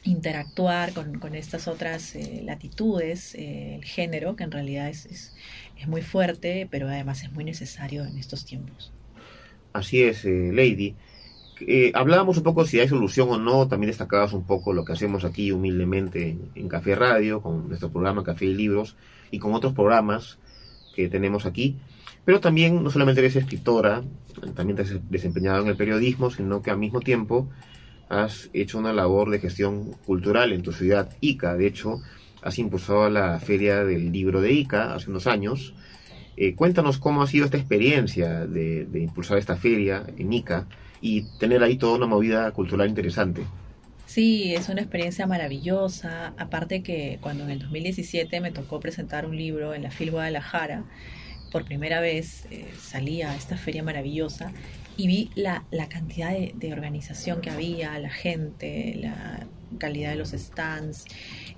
interactuar 0.03 0.93
con, 0.93 1.35
estas 1.35 1.67
otras 1.67 2.17
latitudes, 2.43 3.35
el 3.35 3.85
género, 3.85 4.35
que 4.35 4.43
en 4.43 4.51
realidad 4.51 4.89
es, 4.89 5.33
es, 5.77 5.87
muy 5.87 6.01
fuerte, 6.01 6.67
pero 6.71 6.87
además 6.87 7.23
es 7.23 7.31
muy 7.31 7.43
necesario 7.43 8.03
en 8.05 8.17
estos 8.17 8.45
tiempos. 8.45 8.91
Así 9.73 10.01
es, 10.03 10.25
eh, 10.25 10.51
Lady. 10.53 10.95
Eh, 11.67 11.91
hablábamos 11.93 12.37
un 12.37 12.43
poco 12.43 12.65
si 12.65 12.79
hay 12.79 12.87
solución 12.87 13.29
o 13.29 13.37
no, 13.37 13.67
también 13.67 13.89
destacabas 13.89 14.33
un 14.33 14.43
poco 14.43 14.73
lo 14.73 14.83
que 14.83 14.93
hacemos 14.93 15.23
aquí 15.23 15.51
humildemente 15.51 16.37
en, 16.55 16.67
Café 16.67 16.95
Radio, 16.95 17.41
con 17.41 17.67
nuestro 17.67 17.89
programa 17.91 18.23
Café 18.23 18.45
y 18.45 18.53
Libros 18.53 18.95
y 19.29 19.39
con 19.39 19.53
otros 19.53 19.73
programas 19.73 20.39
que 20.95 21.07
tenemos 21.07 21.45
aquí. 21.45 21.77
Pero 22.25 22.39
también 22.39 22.83
no 22.83 22.89
solamente 22.89 23.21
eres 23.21 23.35
escritora, 23.35 24.03
también 24.55 24.75
te 24.75 24.83
has 24.83 25.09
desempeñado 25.09 25.61
en 25.63 25.69
el 25.69 25.75
periodismo, 25.75 26.29
sino 26.29 26.61
que 26.61 26.71
al 26.71 26.77
mismo 26.77 26.99
tiempo 26.99 27.49
has 28.09 28.49
hecho 28.53 28.77
una 28.77 28.93
labor 28.93 29.29
de 29.29 29.39
gestión 29.39 29.91
cultural 30.05 30.51
en 30.51 30.61
tu 30.61 30.71
ciudad, 30.71 31.09
Ica. 31.21 31.55
De 31.55 31.67
hecho, 31.67 32.01
has 32.41 32.59
impulsado 32.59 33.09
la 33.09 33.39
Feria 33.39 33.83
del 33.83 34.11
Libro 34.11 34.41
de 34.41 34.51
Ica 34.51 34.93
hace 34.93 35.09
unos 35.09 35.27
años. 35.27 35.73
Eh, 36.37 36.55
cuéntanos 36.55 36.97
cómo 36.97 37.21
ha 37.21 37.27
sido 37.27 37.45
esta 37.45 37.57
experiencia 37.57 38.45
de, 38.45 38.85
de 38.85 38.99
impulsar 38.99 39.37
esta 39.37 39.55
feria 39.55 40.03
en 40.17 40.33
Ica 40.33 40.67
y 41.01 41.23
tener 41.39 41.63
ahí 41.63 41.77
toda 41.77 41.97
una 41.97 42.07
movida 42.07 42.51
cultural 42.51 42.89
interesante. 42.89 43.43
Sí, 44.05 44.53
es 44.53 44.67
una 44.67 44.81
experiencia 44.81 45.25
maravillosa. 45.25 46.33
Aparte 46.37 46.83
que 46.83 47.17
cuando 47.21 47.45
en 47.45 47.51
el 47.51 47.59
2017 47.59 48.41
me 48.41 48.51
tocó 48.51 48.79
presentar 48.79 49.25
un 49.25 49.37
libro 49.37 49.73
en 49.73 49.83
la 49.83 49.91
FIL 49.91 50.11
Guadalajara, 50.11 50.83
por 51.51 51.65
primera 51.65 51.99
vez 51.99 52.45
eh, 52.49 52.67
salí 52.79 53.21
a 53.21 53.35
esta 53.35 53.57
feria 53.57 53.83
maravillosa 53.83 54.51
y 54.97 55.07
vi 55.07 55.31
la, 55.35 55.65
la 55.71 55.89
cantidad 55.89 56.31
de, 56.31 56.53
de, 56.55 56.73
organización 56.73 57.41
que 57.41 57.49
había, 57.49 57.97
la 57.99 58.09
gente, 58.09 58.95
la 58.95 59.47
calidad 59.77 60.11
de 60.11 60.17
los 60.17 60.31
stands 60.31 61.05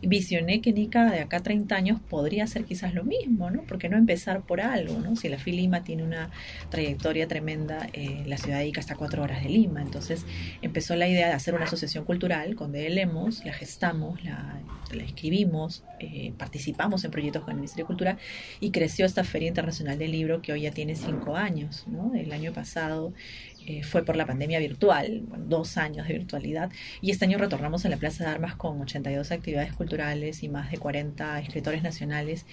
visioné 0.08 0.62
que 0.62 0.74
Nica 0.74 1.10
de 1.10 1.20
acá 1.20 1.38
a 1.38 1.44
30 1.44 1.76
años 1.76 2.00
podría 2.10 2.46
ser 2.48 2.66
quizás 2.66 2.94
lo 2.94 3.04
mismo, 3.04 3.50
¿no? 3.50 3.64
Porque 3.64 3.90
no 3.90 3.98
empezar 3.98 4.42
por 4.42 4.62
algo, 4.62 5.00
¿no? 5.00 5.16
Si 5.16 5.30
la 5.30 5.38
FI 5.38 5.52
Lima 5.54 5.84
tiene 5.84 6.04
una 6.04 6.30
trayectoria 6.70 7.28
tremenda, 7.28 7.88
eh, 7.94 8.24
la 8.26 8.38
ciudad 8.38 8.60
de 8.60 8.68
Ica 8.68 8.80
está 8.80 8.96
cuatro 8.96 9.24
horas 9.24 9.44
de 9.44 9.50
Lima, 9.50 9.82
entonces 9.82 10.26
empezó 10.62 10.96
la 10.96 11.08
idea 11.08 11.28
de 11.28 11.34
hacer 11.34 11.54
una 11.54 11.66
asociación 11.66 12.06
cultural 12.06 12.56
con 12.56 12.74
Lemos, 12.74 13.46
la 13.46 13.54
gestamos, 13.54 14.24
la, 14.24 14.60
la 14.92 15.04
escribimos, 15.04 15.84
eh, 16.00 16.34
participamos 16.38 17.06
en 17.06 17.12
proyectos 17.12 17.44
con 17.44 17.52
el 17.52 17.58
Ministerio 17.58 17.86
de 17.86 17.88
Cultura 17.88 18.18
y 18.60 18.72
creció 18.72 19.06
esta 19.06 19.24
Feria 19.24 19.48
Internacional 19.48 19.98
del 19.98 20.12
Libro 20.12 20.42
que 20.42 20.52
hoy 20.52 20.62
ya 20.62 20.72
tiene 20.72 20.96
cinco 20.96 21.36
años, 21.36 21.86
¿no? 21.88 22.14
El 22.16 22.32
año 22.32 22.52
pasado 22.52 23.14
eh, 23.66 23.84
fue 23.84 24.04
por 24.04 24.16
la 24.16 24.26
pandemia 24.26 24.60
virtual, 24.60 25.22
bueno, 25.28 25.46
dos 25.48 25.78
años 25.78 26.08
de 26.08 26.14
virtualidad, 26.14 26.72
y 27.02 27.12
este 27.12 27.26
año 27.26 27.38
retornamos 27.38 27.86
a 27.86 27.90
la 27.90 27.98
Plaza 27.98 28.26
de 28.26 28.30
Armas 28.32 28.56
con 28.56 28.82
82 28.82 29.32
actividades 29.32 29.74
culturales 29.74 30.44
y 30.44 30.50
más 30.50 30.72
de 30.72 30.78
40 30.78 31.40
escritores 31.40 31.84
nacionales 31.84 32.46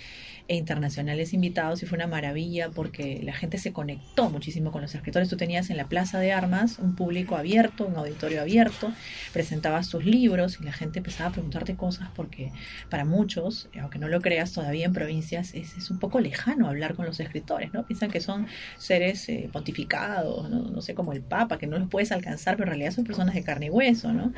e 0.48 0.56
internacionales 0.56 1.32
invitados, 1.32 1.82
y 1.82 1.86
fue 1.86 1.96
una 1.96 2.06
maravilla 2.06 2.70
porque 2.70 3.20
la 3.22 3.32
gente 3.32 3.58
se 3.58 3.72
conectó 3.72 4.30
muchísimo 4.30 4.72
con 4.72 4.82
los 4.82 4.94
escritores. 4.94 5.28
Tú 5.28 5.36
tenías 5.36 5.70
en 5.70 5.76
la 5.76 5.88
Plaza 5.88 6.18
de 6.18 6.32
Armas 6.32 6.78
un 6.78 6.94
público 6.96 7.36
abierto, 7.36 7.86
un 7.86 7.96
auditorio 7.96 8.40
abierto, 8.40 8.92
presentabas 9.32 9.88
tus 9.88 10.04
libros 10.04 10.58
y 10.60 10.64
la 10.64 10.72
gente 10.72 10.98
empezaba 10.98 11.30
a 11.30 11.32
preguntarte 11.32 11.76
cosas 11.76 12.08
porque 12.14 12.52
para 12.88 13.04
muchos, 13.04 13.68
aunque 13.80 13.98
no 13.98 14.08
lo 14.08 14.20
creas 14.20 14.52
todavía 14.52 14.86
en 14.86 14.92
provincias, 14.92 15.54
es, 15.54 15.76
es 15.76 15.90
un 15.90 15.98
poco 15.98 16.20
lejano 16.20 16.68
hablar 16.68 16.94
con 16.94 17.06
los 17.06 17.20
escritores, 17.20 17.72
¿no? 17.72 17.86
Piensan 17.86 18.10
que 18.10 18.20
son 18.20 18.46
seres 18.76 19.28
eh, 19.28 19.48
pontificados, 19.52 20.50
¿no? 20.50 20.62
no 20.62 20.80
sé 20.80 20.94
como 21.00 21.12
el 21.12 21.22
Papa, 21.22 21.58
que 21.58 21.66
no 21.66 21.78
los 21.78 21.88
puedes 21.88 22.12
alcanzar, 22.12 22.56
pero 22.56 22.64
en 22.68 22.78
realidad 22.78 22.92
son 22.92 23.04
personas 23.04 23.34
de 23.34 23.42
carne 23.44 23.66
y 23.66 23.70
hueso, 23.70 24.12
¿no? 24.12 24.32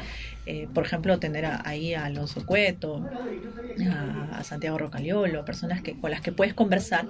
Eh, 0.47 0.69
por 0.73 0.85
ejemplo, 0.87 1.19
tener 1.19 1.45
ahí 1.65 1.95
a 1.95 2.05
Alonso 2.07 2.45
Cueto, 2.47 3.11
a, 3.91 4.39
a 4.39 4.45
Santiago 4.45 4.79
Rocaliolo, 4.79 5.45
personas 5.45 5.83
que, 5.83 5.99
con 5.99 6.11
las 6.11 6.21
que 6.23 6.33
puedes 6.33 6.55
conversar 6.55 7.09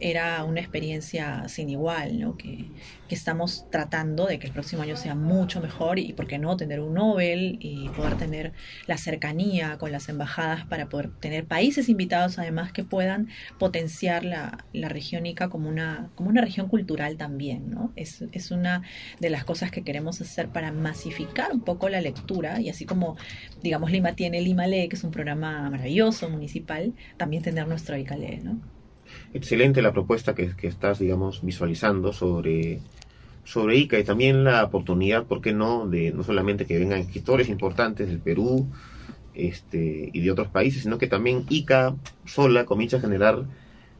era 0.00 0.44
una 0.44 0.60
experiencia 0.60 1.48
sin 1.48 1.70
igual, 1.70 2.18
¿no? 2.18 2.36
Que, 2.36 2.72
que, 3.08 3.14
estamos 3.14 3.66
tratando 3.70 4.26
de 4.26 4.38
que 4.38 4.46
el 4.46 4.52
próximo 4.52 4.82
año 4.82 4.96
sea 4.96 5.14
mucho 5.14 5.60
mejor 5.60 5.98
y, 5.98 6.12
¿por 6.12 6.26
qué 6.26 6.38
no?, 6.38 6.56
tener 6.56 6.80
un 6.80 6.94
Nobel 6.94 7.58
y 7.60 7.88
poder 7.90 8.16
tener 8.16 8.52
la 8.86 8.98
cercanía 8.98 9.78
con 9.78 9.92
las 9.92 10.08
embajadas 10.08 10.64
para 10.66 10.88
poder 10.88 11.10
tener 11.20 11.46
países 11.46 11.88
invitados, 11.88 12.38
además, 12.38 12.72
que 12.72 12.84
puedan 12.84 13.28
potenciar 13.58 14.24
la, 14.24 14.64
la 14.72 14.88
región 14.88 15.26
ICA 15.26 15.48
como 15.48 15.68
una, 15.68 16.10
como 16.14 16.30
una 16.30 16.40
región 16.40 16.68
cultural 16.68 17.16
también, 17.16 17.70
¿no? 17.70 17.92
Es, 17.96 18.24
es 18.32 18.50
una 18.50 18.82
de 19.20 19.30
las 19.30 19.44
cosas 19.44 19.70
que 19.70 19.82
queremos 19.82 20.20
hacer 20.20 20.48
para 20.48 20.72
masificar 20.72 21.52
un 21.52 21.60
poco 21.60 21.88
la 21.88 22.00
lectura 22.00 22.60
y 22.60 22.68
así 22.68 22.84
como, 22.84 23.16
digamos, 23.62 23.90
Lima 23.90 24.12
tiene 24.14 24.40
Lima 24.40 24.66
Lee, 24.66 24.88
que 24.88 24.96
es 24.96 25.04
un 25.04 25.10
programa 25.10 25.70
maravilloso, 25.70 26.28
municipal, 26.30 26.94
también 27.16 27.42
tener 27.42 27.66
nuestro 27.68 27.96
ICA 27.96 28.16
Lee, 28.16 28.40
¿no? 28.42 28.73
Excelente 29.32 29.82
la 29.82 29.92
propuesta 29.92 30.34
que, 30.34 30.54
que, 30.56 30.68
estás, 30.68 30.98
digamos, 30.98 31.42
visualizando 31.42 32.12
sobre, 32.12 32.80
sobre 33.44 33.76
ICA 33.76 33.98
y 33.98 34.04
también 34.04 34.44
la 34.44 34.64
oportunidad, 34.64 35.24
¿por 35.24 35.40
qué 35.40 35.52
no?, 35.52 35.86
de 35.86 36.12
no 36.12 36.22
solamente 36.22 36.66
que 36.66 36.78
vengan 36.78 37.00
escritores 37.00 37.48
importantes 37.48 38.08
del 38.08 38.18
Perú 38.18 38.68
este, 39.34 40.10
y 40.12 40.20
de 40.20 40.30
otros 40.30 40.48
países, 40.48 40.82
sino 40.82 40.98
que 40.98 41.06
también 41.06 41.44
ICA 41.48 41.96
sola 42.24 42.64
comienza 42.64 42.96
a 42.96 43.00
generar, 43.00 43.44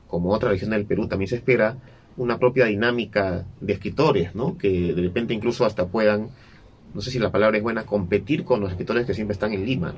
como 0.08 0.30
otra 0.30 0.50
región 0.50 0.70
del 0.70 0.86
Perú 0.86 1.08
también 1.08 1.28
se 1.28 1.36
espera, 1.36 1.76
una 2.16 2.38
propia 2.38 2.66
dinámica 2.66 3.44
de 3.60 3.72
escritores, 3.72 4.34
¿no?, 4.34 4.56
que 4.56 4.94
de 4.94 5.02
repente 5.02 5.34
incluso 5.34 5.64
hasta 5.64 5.86
puedan, 5.88 6.28
no 6.94 7.00
sé 7.00 7.10
si 7.10 7.18
la 7.18 7.32
palabra 7.32 7.56
es 7.56 7.62
buena, 7.62 7.84
competir 7.84 8.44
con 8.44 8.60
los 8.60 8.70
escritores 8.70 9.06
que 9.06 9.14
siempre 9.14 9.32
están 9.32 9.52
en 9.52 9.66
Lima. 9.66 9.94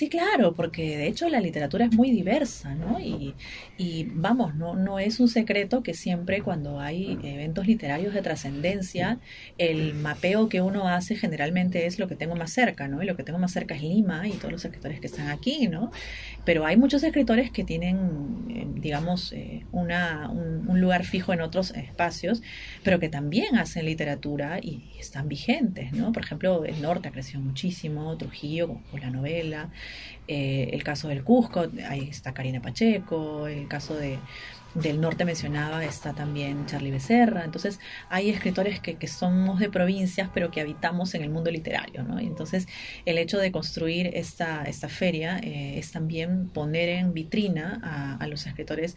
Sí, 0.00 0.08
claro, 0.08 0.54
porque 0.54 0.96
de 0.96 1.08
hecho 1.08 1.28
la 1.28 1.40
literatura 1.40 1.84
es 1.84 1.92
muy 1.94 2.10
diversa, 2.10 2.74
¿no? 2.74 2.98
Y, 3.00 3.34
y 3.76 4.04
vamos, 4.14 4.54
no, 4.54 4.74
no 4.74 4.98
es 4.98 5.20
un 5.20 5.28
secreto 5.28 5.82
que 5.82 5.92
siempre 5.92 6.40
cuando 6.40 6.80
hay 6.80 7.18
eventos 7.22 7.66
literarios 7.66 8.14
de 8.14 8.22
trascendencia, 8.22 9.18
el 9.58 9.92
mapeo 9.92 10.48
que 10.48 10.62
uno 10.62 10.88
hace 10.88 11.16
generalmente 11.16 11.84
es 11.84 11.98
lo 11.98 12.08
que 12.08 12.16
tengo 12.16 12.34
más 12.34 12.50
cerca, 12.50 12.88
¿no? 12.88 13.02
Y 13.02 13.04
lo 13.04 13.14
que 13.14 13.24
tengo 13.24 13.38
más 13.38 13.52
cerca 13.52 13.74
es 13.74 13.82
Lima 13.82 14.26
y 14.26 14.30
todos 14.32 14.52
los 14.52 14.64
escritores 14.64 15.00
que 15.00 15.06
están 15.06 15.28
aquí, 15.28 15.68
¿no? 15.68 15.90
Pero 16.46 16.64
hay 16.64 16.78
muchos 16.78 17.02
escritores 17.02 17.50
que 17.50 17.62
tienen, 17.62 18.80
digamos, 18.80 19.34
una, 19.70 20.30
un, 20.30 20.66
un 20.66 20.80
lugar 20.80 21.04
fijo 21.04 21.34
en 21.34 21.42
otros 21.42 21.72
espacios, 21.72 22.40
pero 22.82 23.00
que 23.00 23.10
también 23.10 23.56
hacen 23.56 23.84
literatura 23.84 24.60
y 24.62 24.92
están 24.98 25.28
vigentes, 25.28 25.92
¿no? 25.92 26.10
Por 26.12 26.22
ejemplo, 26.22 26.64
el 26.64 26.80
norte 26.80 27.08
ha 27.08 27.12
crecido 27.12 27.42
muchísimo, 27.42 28.16
Trujillo 28.16 28.80
con 28.90 29.00
la 29.00 29.10
novela, 29.10 29.68
eh, 30.28 30.70
el 30.72 30.82
caso 30.84 31.08
del 31.08 31.24
Cusco, 31.24 31.66
ahí 31.88 32.08
está 32.08 32.32
Karina 32.32 32.62
Pacheco, 32.62 33.46
el 33.48 33.66
caso 33.68 33.94
de, 33.94 34.18
del 34.74 35.00
norte 35.00 35.24
mencionaba 35.24 35.84
está 35.84 36.12
también 36.12 36.66
Charlie 36.66 36.92
Becerra, 36.92 37.44
entonces 37.44 37.80
hay 38.08 38.30
escritores 38.30 38.80
que, 38.80 38.94
que, 38.94 39.08
somos 39.08 39.58
de 39.58 39.68
provincias 39.68 40.30
pero 40.32 40.50
que 40.50 40.60
habitamos 40.60 41.14
en 41.14 41.22
el 41.22 41.30
mundo 41.30 41.50
literario, 41.50 42.04
¿no? 42.04 42.18
Entonces 42.20 42.68
el 43.04 43.18
hecho 43.18 43.38
de 43.38 43.50
construir 43.50 44.10
esta, 44.14 44.62
esta 44.64 44.88
feria 44.88 45.38
eh, 45.42 45.78
es 45.78 45.90
también 45.90 46.48
poner 46.48 46.88
en 46.88 47.12
vitrina 47.12 47.80
a, 47.82 48.16
a 48.16 48.26
los 48.28 48.46
escritores 48.46 48.96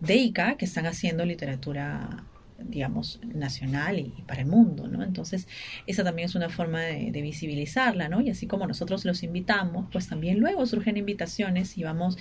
de 0.00 0.16
ICA 0.16 0.56
que 0.56 0.66
están 0.66 0.86
haciendo 0.86 1.24
literatura 1.24 2.24
digamos, 2.58 3.20
nacional 3.22 3.98
y, 3.98 4.22
para 4.26 4.40
el 4.40 4.46
mundo, 4.46 4.88
¿no? 4.88 5.02
Entonces, 5.02 5.48
esa 5.86 6.04
también 6.04 6.26
es 6.26 6.34
una 6.34 6.48
forma 6.48 6.80
de, 6.82 7.10
de, 7.10 7.22
visibilizarla, 7.22 8.08
¿no? 8.08 8.20
Y 8.20 8.30
así 8.30 8.46
como 8.46 8.66
nosotros 8.66 9.04
los 9.04 9.22
invitamos, 9.22 9.86
pues 9.90 10.08
también 10.08 10.38
luego 10.38 10.64
surgen 10.66 10.96
invitaciones 10.96 11.76
y 11.76 11.82
vamos 11.82 12.16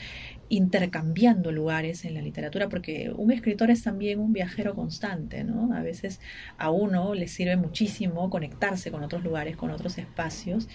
intercambiando 0.50 1.52
lugares 1.52 2.06
en 2.06 2.14
la 2.14 2.22
literatura, 2.22 2.70
porque 2.70 3.12
un 3.16 3.32
escritor 3.32 3.72
es 3.72 3.84
también 3.84 4.20
un 4.20 4.34
viajero 4.34 4.76
constante, 4.76 5.44
¿no? 5.44 5.74
A 5.74 5.82
veces 5.82 6.20
a 6.58 6.70
uno 6.70 7.16
le 7.16 7.28
sirve 7.28 7.56
muchísimo 7.56 8.30
conectarse 8.30 8.92
con 8.92 9.04
otros 9.04 9.24
lugares, 9.24 9.56
con 9.58 9.72
otros 9.72 9.98
espacios, 9.98 10.68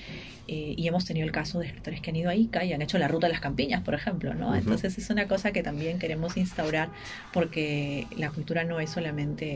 eh, 0.48 0.74
y 0.76 0.88
hemos 0.88 1.04
tenido 1.04 1.26
el 1.26 1.32
caso 1.32 1.60
de 1.60 1.66
escritores 1.66 2.00
que 2.00 2.10
han 2.10 2.16
ido 2.16 2.30
a 2.30 2.34
Ica 2.34 2.64
y 2.64 2.72
han 2.72 2.82
hecho 2.82 2.98
la 2.98 3.06
ruta 3.06 3.26
de 3.26 3.34
las 3.34 3.40
campiñas, 3.40 3.82
por 3.82 3.94
ejemplo, 3.94 4.34
¿no? 4.34 4.56
Entonces 4.56 4.96
es 4.98 5.10
una 5.10 5.28
cosa 5.28 5.52
que 5.52 5.62
también 5.62 5.98
queremos 5.98 6.36
instaurar, 6.36 6.88
porque 7.32 8.06
la 8.16 8.30
cultura 8.30 8.64
no 8.64 8.80
es 8.80 8.90
solamente 8.90 9.47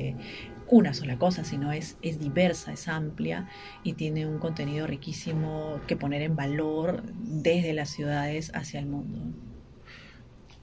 una 0.68 0.94
sola 0.94 1.18
cosa, 1.18 1.44
sino 1.44 1.70
es, 1.70 1.98
es 2.00 2.18
diversa, 2.18 2.72
es 2.72 2.88
amplia 2.88 3.48
y 3.82 3.92
tiene 3.92 4.26
un 4.26 4.38
contenido 4.38 4.86
riquísimo 4.86 5.80
que 5.86 5.96
poner 5.96 6.22
en 6.22 6.34
valor 6.34 7.02
desde 7.20 7.74
las 7.74 7.90
ciudades 7.90 8.50
hacia 8.54 8.80
el 8.80 8.86
mundo. 8.86 9.18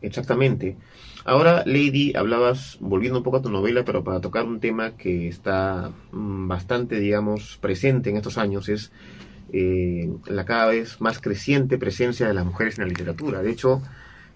Exactamente. 0.02 0.78
Ahora, 1.26 1.64
Lady, 1.66 2.14
hablabas, 2.16 2.78
volviendo 2.80 3.20
un 3.20 3.24
poco 3.24 3.38
a 3.38 3.42
tu 3.42 3.50
novela, 3.50 3.84
pero 3.84 4.04
para 4.04 4.22
tocar 4.22 4.46
un 4.46 4.60
tema 4.60 4.96
que 4.96 5.28
está 5.28 5.92
mmm, 6.12 6.48
bastante, 6.48 7.00
digamos, 7.00 7.58
presente 7.58 8.10
en 8.10 8.18
estos 8.18 8.38
años, 8.38 8.70
es 8.70 8.92
eh, 9.52 10.10
la 10.26 10.46
cada 10.46 10.68
vez 10.68 11.02
más 11.02 11.20
creciente 11.20 11.78
presencia 11.78 12.28
de 12.28 12.34
las 12.34 12.46
mujeres 12.46 12.80
en 12.80 12.86
la 12.86 12.90
literatura. 12.90 13.42
De 13.42 13.52
hecho, 13.52 13.82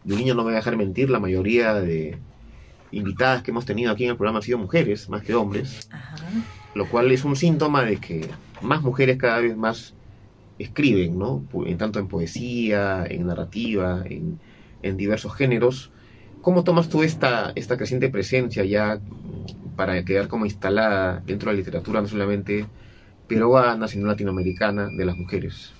de 0.04 0.16
niño 0.16 0.36
no 0.36 0.42
me 0.42 0.48
voy 0.50 0.54
a 0.54 0.58
dejar 0.58 0.76
mentir, 0.76 1.10
la 1.10 1.20
mayoría 1.20 1.74
de 1.76 2.18
invitadas 2.94 3.44
que 3.44 3.52
hemos 3.52 3.66
tenido 3.66 3.92
aquí 3.92 4.06
en 4.06 4.12
el 4.12 4.18
programa 4.18 4.40
han 4.40 4.44
sido 4.44 4.58
mujeres, 4.58 5.10
más 5.10 5.24
que 5.24 5.34
hombres, 5.36 5.88
Ajá. 5.92 6.16
lo 6.76 6.88
cual 6.88 7.12
es 7.12 7.26
un 7.26 7.36
síntoma 7.36 7.84
de 7.84 7.98
que 7.98 8.30
más 8.62 8.82
mujeres 8.82 9.18
cada 9.18 9.40
vez 9.40 9.58
más 9.58 9.94
escriben, 10.60 11.18
¿no? 11.18 11.44
En 11.66 11.78
tanto 11.78 12.00
en 12.00 12.08
poesía, 12.08 13.06
en 13.10 13.26
narrativa, 13.26 14.04
en 14.06 14.40
en 14.84 14.98
diversos 14.98 15.34
géneros. 15.34 15.90
¿Cómo 16.42 16.64
tomas 16.64 16.90
tú 16.90 17.02
esta, 17.02 17.54
esta 17.56 17.78
creciente 17.78 18.10
presencia 18.10 18.64
ya 18.66 19.00
para 19.76 20.04
quedar 20.06 20.28
como 20.28 20.46
instalada 20.46 21.24
dentro 21.26 21.50
de 21.50 21.56
la 21.56 21.60
literatura, 21.60 22.02
no 22.02 22.08
solamente 22.08 22.68
peruana, 23.28 23.88
sino 23.88 24.06
latinoamericana, 24.06 24.90
de 24.96 25.06
las 25.06 25.16
mujeres? 25.16 25.72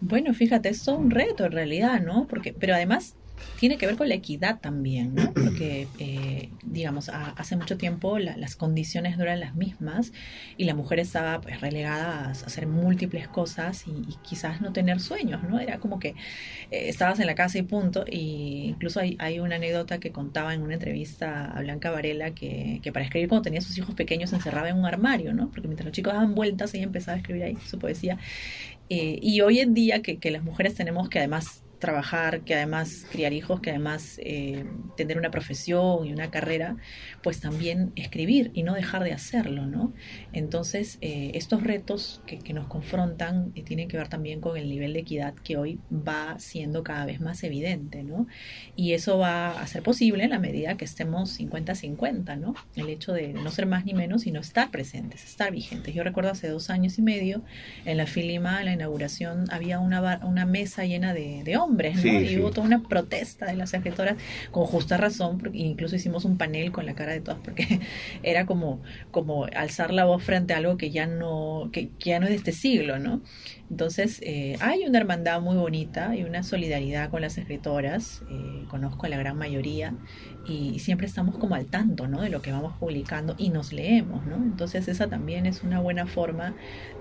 Bueno, 0.00 0.32
fíjate, 0.32 0.68
es 0.68 0.86
un 0.88 1.10
reto 1.10 1.44
en 1.44 1.52
realidad, 1.52 2.00
¿no? 2.00 2.26
Porque, 2.28 2.54
pero 2.58 2.74
además 2.74 3.16
tiene 3.58 3.78
que 3.78 3.86
ver 3.86 3.96
con 3.96 4.08
la 4.08 4.14
equidad 4.14 4.60
también. 4.60 5.14
Porque, 5.34 5.88
eh, 5.98 6.50
digamos, 6.64 7.08
hace 7.10 7.56
mucho 7.56 7.76
tiempo 7.76 8.18
las 8.18 8.56
condiciones 8.56 9.16
no 9.16 9.24
las 9.24 9.56
mismas 9.56 10.12
y 10.56 10.64
la 10.64 10.74
mujer 10.74 11.00
estaba 11.00 11.40
pues, 11.40 11.60
relegada 11.60 12.26
a 12.26 12.30
hacer 12.30 12.66
múltiples 12.66 13.26
cosas 13.28 13.84
y, 13.86 14.06
quizás 14.22 14.60
no 14.60 14.72
tener 14.72 15.00
sueños, 15.00 15.42
¿no? 15.42 15.60
Era 15.60 15.78
como 15.78 15.98
que 15.98 16.10
eh, 16.70 16.88
estabas 16.88 17.20
en 17.20 17.26
la 17.26 17.34
casa 17.34 17.58
y 17.58 17.62
punto. 17.62 18.04
Y 18.10 18.66
incluso 18.68 19.00
hay, 19.00 19.16
hay, 19.18 19.40
una 19.40 19.56
anécdota 19.56 19.98
que 19.98 20.10
contaba 20.10 20.54
en 20.54 20.62
una 20.62 20.74
entrevista 20.74 21.46
a 21.46 21.60
Blanca 21.60 21.90
Varela 21.90 22.32
que, 22.32 22.80
que, 22.82 22.92
para 22.92 23.04
escribir 23.04 23.28
cuando 23.28 23.42
tenía 23.42 23.60
sus 23.60 23.76
hijos 23.78 23.94
pequeños 23.94 24.30
se 24.30 24.36
encerraba 24.36 24.68
en 24.68 24.78
un 24.78 24.86
armario, 24.86 25.32
¿no? 25.32 25.50
Porque 25.50 25.68
mientras 25.68 25.86
los 25.86 25.92
chicos 25.92 26.12
daban 26.12 26.34
vueltas 26.34 26.74
ella 26.74 26.84
empezaba 26.84 27.16
a 27.16 27.18
escribir 27.18 27.44
ahí 27.44 27.56
su 27.66 27.78
poesía. 27.78 28.18
Eh, 28.88 29.18
y 29.20 29.40
hoy 29.40 29.58
en 29.60 29.74
día 29.74 30.02
que, 30.02 30.18
que 30.18 30.30
las 30.30 30.44
mujeres 30.44 30.74
tenemos 30.74 31.08
que 31.08 31.18
además 31.18 31.64
trabajar, 31.78 32.40
que 32.42 32.54
además 32.54 33.06
criar 33.10 33.32
hijos, 33.32 33.60
que 33.60 33.70
además 33.70 34.18
eh, 34.22 34.64
tener 34.96 35.18
una 35.18 35.30
profesión 35.30 36.06
y 36.06 36.12
una 36.12 36.30
carrera, 36.30 36.76
pues 37.22 37.40
también 37.40 37.92
escribir 37.96 38.50
y 38.54 38.62
no 38.62 38.74
dejar 38.74 39.04
de 39.04 39.12
hacerlo, 39.12 39.66
¿no? 39.66 39.92
Entonces, 40.32 40.98
eh, 41.00 41.32
estos 41.34 41.62
retos 41.62 42.22
que, 42.26 42.46
nos 42.56 42.68
confrontan 42.68 43.52
eh, 43.54 43.62
tienen 43.62 43.88
que 43.88 43.98
ver 43.98 44.08
también 44.08 44.40
con 44.40 44.56
el 44.56 44.68
nivel 44.68 44.94
de 44.94 45.00
equidad 45.00 45.34
que 45.34 45.58
hoy 45.58 45.78
va 45.90 46.38
siendo 46.38 46.82
cada 46.82 47.04
vez 47.04 47.20
más 47.20 47.42
evidente, 47.44 48.02
¿no? 48.02 48.26
Y 48.76 48.92
eso 48.92 49.18
va 49.18 49.60
a 49.60 49.66
ser 49.66 49.82
posible 49.82 50.24
en 50.24 50.30
la 50.30 50.38
medida 50.38 50.76
que 50.76 50.86
estemos 50.86 51.38
50-50, 51.38 52.38
¿no? 52.38 52.54
El 52.76 52.88
hecho 52.88 53.12
de 53.12 53.34
no 53.34 53.50
ser 53.50 53.66
más 53.66 53.84
ni 53.84 53.92
menos, 53.92 54.22
sino 54.22 54.40
estar 54.40 54.70
presentes, 54.70 55.24
estar 55.24 55.52
vigentes. 55.52 55.94
Yo 55.94 56.02
recuerdo 56.02 56.30
hace 56.30 56.48
dos 56.48 56.70
años 56.70 56.98
y 56.98 57.02
medio, 57.02 57.42
en 57.84 57.98
la 57.98 58.06
Filima, 58.06 58.60
en 58.60 58.66
la 58.66 58.72
inauguración, 58.72 59.44
había 59.50 59.78
una, 59.78 60.20
una 60.24 60.46
mesa 60.46 60.84
llena 60.86 61.12
de, 61.12 61.42
de 61.44 61.56
hombres 61.56 61.65
y 62.04 62.38
hubo 62.38 62.50
toda 62.50 62.66
una 62.66 62.82
protesta 62.82 63.46
de 63.46 63.54
las 63.54 63.74
escritoras 63.74 64.16
con 64.50 64.64
justa 64.64 64.96
razón, 64.96 65.38
porque 65.38 65.58
incluso 65.58 65.96
hicimos 65.96 66.24
un 66.24 66.38
panel 66.38 66.72
con 66.72 66.86
la 66.86 66.94
cara 66.94 67.12
de 67.12 67.20
todas, 67.20 67.40
porque 67.42 67.80
era 68.22 68.46
como, 68.46 68.82
como 69.10 69.46
alzar 69.46 69.92
la 69.92 70.04
voz 70.04 70.22
frente 70.22 70.54
a 70.54 70.58
algo 70.58 70.76
que 70.76 70.90
ya 70.90 71.06
no, 71.06 71.70
que, 71.72 71.90
ya 71.98 72.18
no 72.20 72.26
es 72.26 72.30
de 72.30 72.36
este 72.36 72.52
siglo, 72.52 72.98
¿no? 72.98 73.20
Entonces, 73.70 74.20
eh, 74.22 74.56
hay 74.60 74.84
una 74.84 74.98
hermandad 74.98 75.40
muy 75.40 75.56
bonita 75.56 76.14
y 76.14 76.22
una 76.22 76.42
solidaridad 76.44 77.10
con 77.10 77.20
las 77.20 77.36
escritoras, 77.36 78.22
eh, 78.30 78.64
conozco 78.68 79.06
a 79.06 79.08
la 79.08 79.16
gran 79.16 79.36
mayoría, 79.36 79.94
y 80.48 80.78
siempre 80.78 81.08
estamos 81.08 81.36
como 81.38 81.56
al 81.56 81.66
tanto, 81.66 82.06
¿no? 82.06 82.20
De 82.20 82.30
lo 82.30 82.40
que 82.42 82.52
vamos 82.52 82.74
publicando 82.78 83.34
y 83.36 83.50
nos 83.50 83.72
leemos, 83.72 84.24
¿no? 84.26 84.36
Entonces, 84.36 84.86
esa 84.86 85.08
también 85.08 85.46
es 85.46 85.64
una 85.64 85.80
buena 85.80 86.06
forma 86.06 86.54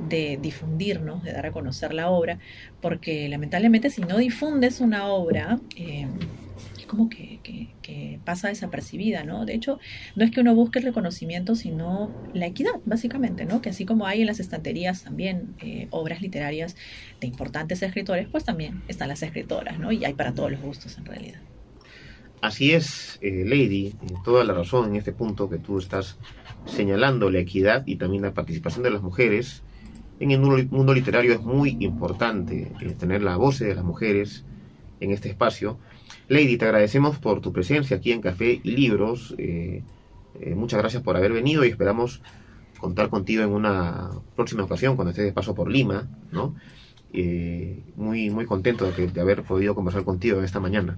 de 0.10 0.40
difundirnos, 0.42 1.24
de 1.24 1.34
dar 1.34 1.46
a 1.46 1.52
conocer 1.52 1.94
la 1.94 2.10
obra, 2.10 2.40
porque 2.82 3.30
lamentablemente 3.30 3.92
si 3.92 4.02
no 4.02 4.18
difundes 4.18 4.55
una 4.80 5.08
obra, 5.08 5.60
eh, 5.76 6.08
es 6.78 6.86
como 6.86 7.10
que, 7.10 7.36
pasa 8.24 8.48
desapercibida, 8.48 9.24
¿no? 9.24 9.46
De 9.46 9.54
hecho, 9.54 9.80
no 10.16 10.26
es 10.26 10.32
que 10.32 10.42
uno 10.42 10.56
busque 10.56 10.80
el 10.80 10.86
reconocimiento, 10.86 11.54
sino 11.54 12.12
la 12.34 12.48
equidad, 12.48 12.80
básicamente, 12.86 13.46
¿no? 13.46 13.62
Que 13.62 13.70
así 13.70 13.86
como 13.86 14.08
hay 14.08 14.22
en 14.22 14.28
las 14.28 14.40
estanterías 14.40 15.04
también 15.04 15.54
eh, 15.60 15.88
obras 15.92 16.22
literarias 16.22 16.76
de 17.22 17.28
importantes 17.28 17.84
escritores, 17.84 18.28
pues 18.28 18.44
también 18.44 18.82
están 18.88 19.10
las 19.10 19.22
escritoras, 19.22 19.78
¿no? 19.78 19.92
Y 19.92 20.06
hay 20.06 20.16
para 20.16 20.34
todos 20.34 20.50
los 20.50 20.60
gustos 20.62 20.98
en 20.98 21.06
realidad. 21.06 21.40
Así 22.42 22.72
es, 22.72 23.20
eh, 23.22 23.44
Lady, 23.46 23.94
toda 24.24 24.44
la 24.44 24.54
razón 24.54 24.90
en 24.90 24.96
este 24.96 25.12
punto 25.12 25.48
que 25.48 25.60
tú 25.60 25.78
estás 25.78 26.18
señalando, 26.66 27.30
la 27.30 27.40
equidad 27.40 27.84
y 27.86 27.98
también 27.98 28.24
la 28.24 28.34
participación 28.34 28.84
de 28.84 28.90
las 28.90 29.04
mujeres 29.04 29.62
en 30.20 30.32
el 30.32 30.40
mundo, 30.40 30.94
literario 30.94 31.34
es 31.34 31.42
muy 31.42 31.78
importante 31.80 32.72
eh, 32.82 32.96
tener 32.98 33.22
la 33.22 33.38
voz 33.38 33.60
de 33.60 33.76
las 33.76 33.84
mujeres 33.84 34.46
en 35.00 35.12
este 35.12 35.30
espacio. 35.30 35.78
Lady, 36.28 36.58
te 36.58 36.66
agradecemos 36.66 37.18
por 37.18 37.42
tu 37.42 37.52
presencia 37.52 37.98
aquí 37.98 38.12
en 38.12 38.22
Café 38.22 38.60
y 38.64 38.72
Libros. 38.72 39.36
Eh, 39.38 39.84
eh, 40.40 40.56
muchas 40.56 40.80
gracias 40.80 41.04
por 41.04 41.18
haber 41.18 41.34
venido 41.34 41.66
y 41.66 41.70
esperamos 41.70 42.22
contar 42.80 43.10
contigo 43.10 43.44
en 43.44 43.52
una 43.52 44.12
próxima 44.36 44.64
ocasión 44.64 44.96
cuando 44.96 45.12
estés 45.12 45.26
de 45.26 45.34
paso 45.34 45.56
por 45.56 45.70
Lima, 45.70 46.08
¿no? 46.32 46.56
Muy, 47.96 48.30
muy 48.30 48.46
contento 48.46 48.92
de, 48.92 49.08
de 49.08 49.22
haber 49.22 49.44
podido 49.44 49.76
conversar 49.76 50.04
contigo 50.04 50.42
esta 50.42 50.60
mañana. 50.60 50.98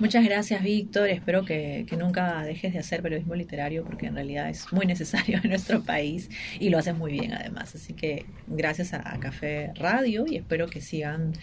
Muchas 0.00 0.24
gracias, 0.24 0.62
Víctor. 0.62 1.08
Espero 1.08 1.44
que, 1.44 1.86
nunca 1.98 2.42
dejes 2.42 2.72
de 2.72 2.78
hacer 2.78 3.02
periodismo 3.02 3.34
literario 3.34 3.84
porque 3.84 4.06
en 4.06 4.14
realidad 4.14 4.48
es 4.48 4.72
muy 4.72 4.86
necesario 4.86 5.38
en 5.42 5.50
nuestro 5.50 5.82
país 5.82 6.30
y 6.58 6.70
lo 6.70 6.78
haces 6.78 6.96
muy 6.96 7.12
bien 7.12 7.34
además. 7.34 7.74
Así 7.74 7.92
que 7.92 8.24
gracias 8.46 8.94
a, 8.94 9.02
Café 9.20 9.72
Radio 9.76 10.24
y 10.26 10.36
espero 10.36 10.66
que 10.66 10.80
sigan 10.80 11.34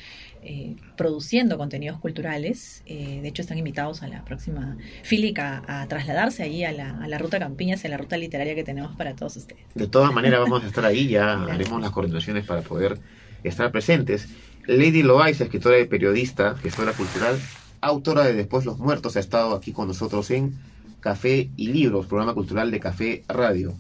eh, 0.44 0.76
produciendo 0.98 1.58
contenidos 1.58 2.00
culturales. 2.00 2.84
Eh, 2.86 3.20
de 3.22 3.28
hecho, 3.28 3.42
están 3.42 3.58
invitados 3.58 4.02
a 4.02 4.08
la 4.08 4.26
próxima 4.26 4.78
Fílica 5.04 5.64
a, 5.68 5.88
trasladarse 5.88 6.44
allí 6.44 6.64
a 6.66 6.72
la, 6.72 6.98
a 6.98 7.08
la 7.08 7.18
ruta 7.18 7.40
Campiñas, 7.40 7.86
a 7.86 7.88
la 7.88 7.98
ruta 7.98 8.18
literaria 8.18 8.56
que 8.56 8.64
tenemos 8.64 8.96
para 8.96 9.16
todos 9.16 9.38
ustedes. 9.38 9.62
De 9.76 9.88
todas 9.88 10.12
maneras, 10.14 10.42
vamos 10.42 10.64
a 10.64 10.68
estar 10.68 10.84
ahí. 10.86 11.08
Ya 11.08 11.44
haremos 11.52 11.82
las 11.82 11.92
coordinaciones 11.92 12.46
para 12.46 12.62
poder 12.62 13.00
estar 13.44 13.72
presentes. 13.72 14.28
Lady 14.68 15.04
Loaiza, 15.04 15.46
escritora 15.46 15.80
y 15.80 15.86
periodista, 15.86 16.56
gestora 16.56 16.94
cultural, 16.94 17.40
autora 17.82 18.24
de 18.24 18.34
Después 18.34 18.66
los 18.66 18.78
Muertos, 18.78 19.16
ha 19.16 19.20
estado 19.20 19.56
aquí 19.56 19.72
con 19.72 19.88
nosotros 19.88 20.30
en 20.32 20.54
Café 21.00 21.50
y 21.56 21.68
Libros, 21.70 22.06
programa 22.06 22.34
cultural 22.34 22.72
de 22.72 22.80
Café 22.80 23.24
Radio. 23.28 23.74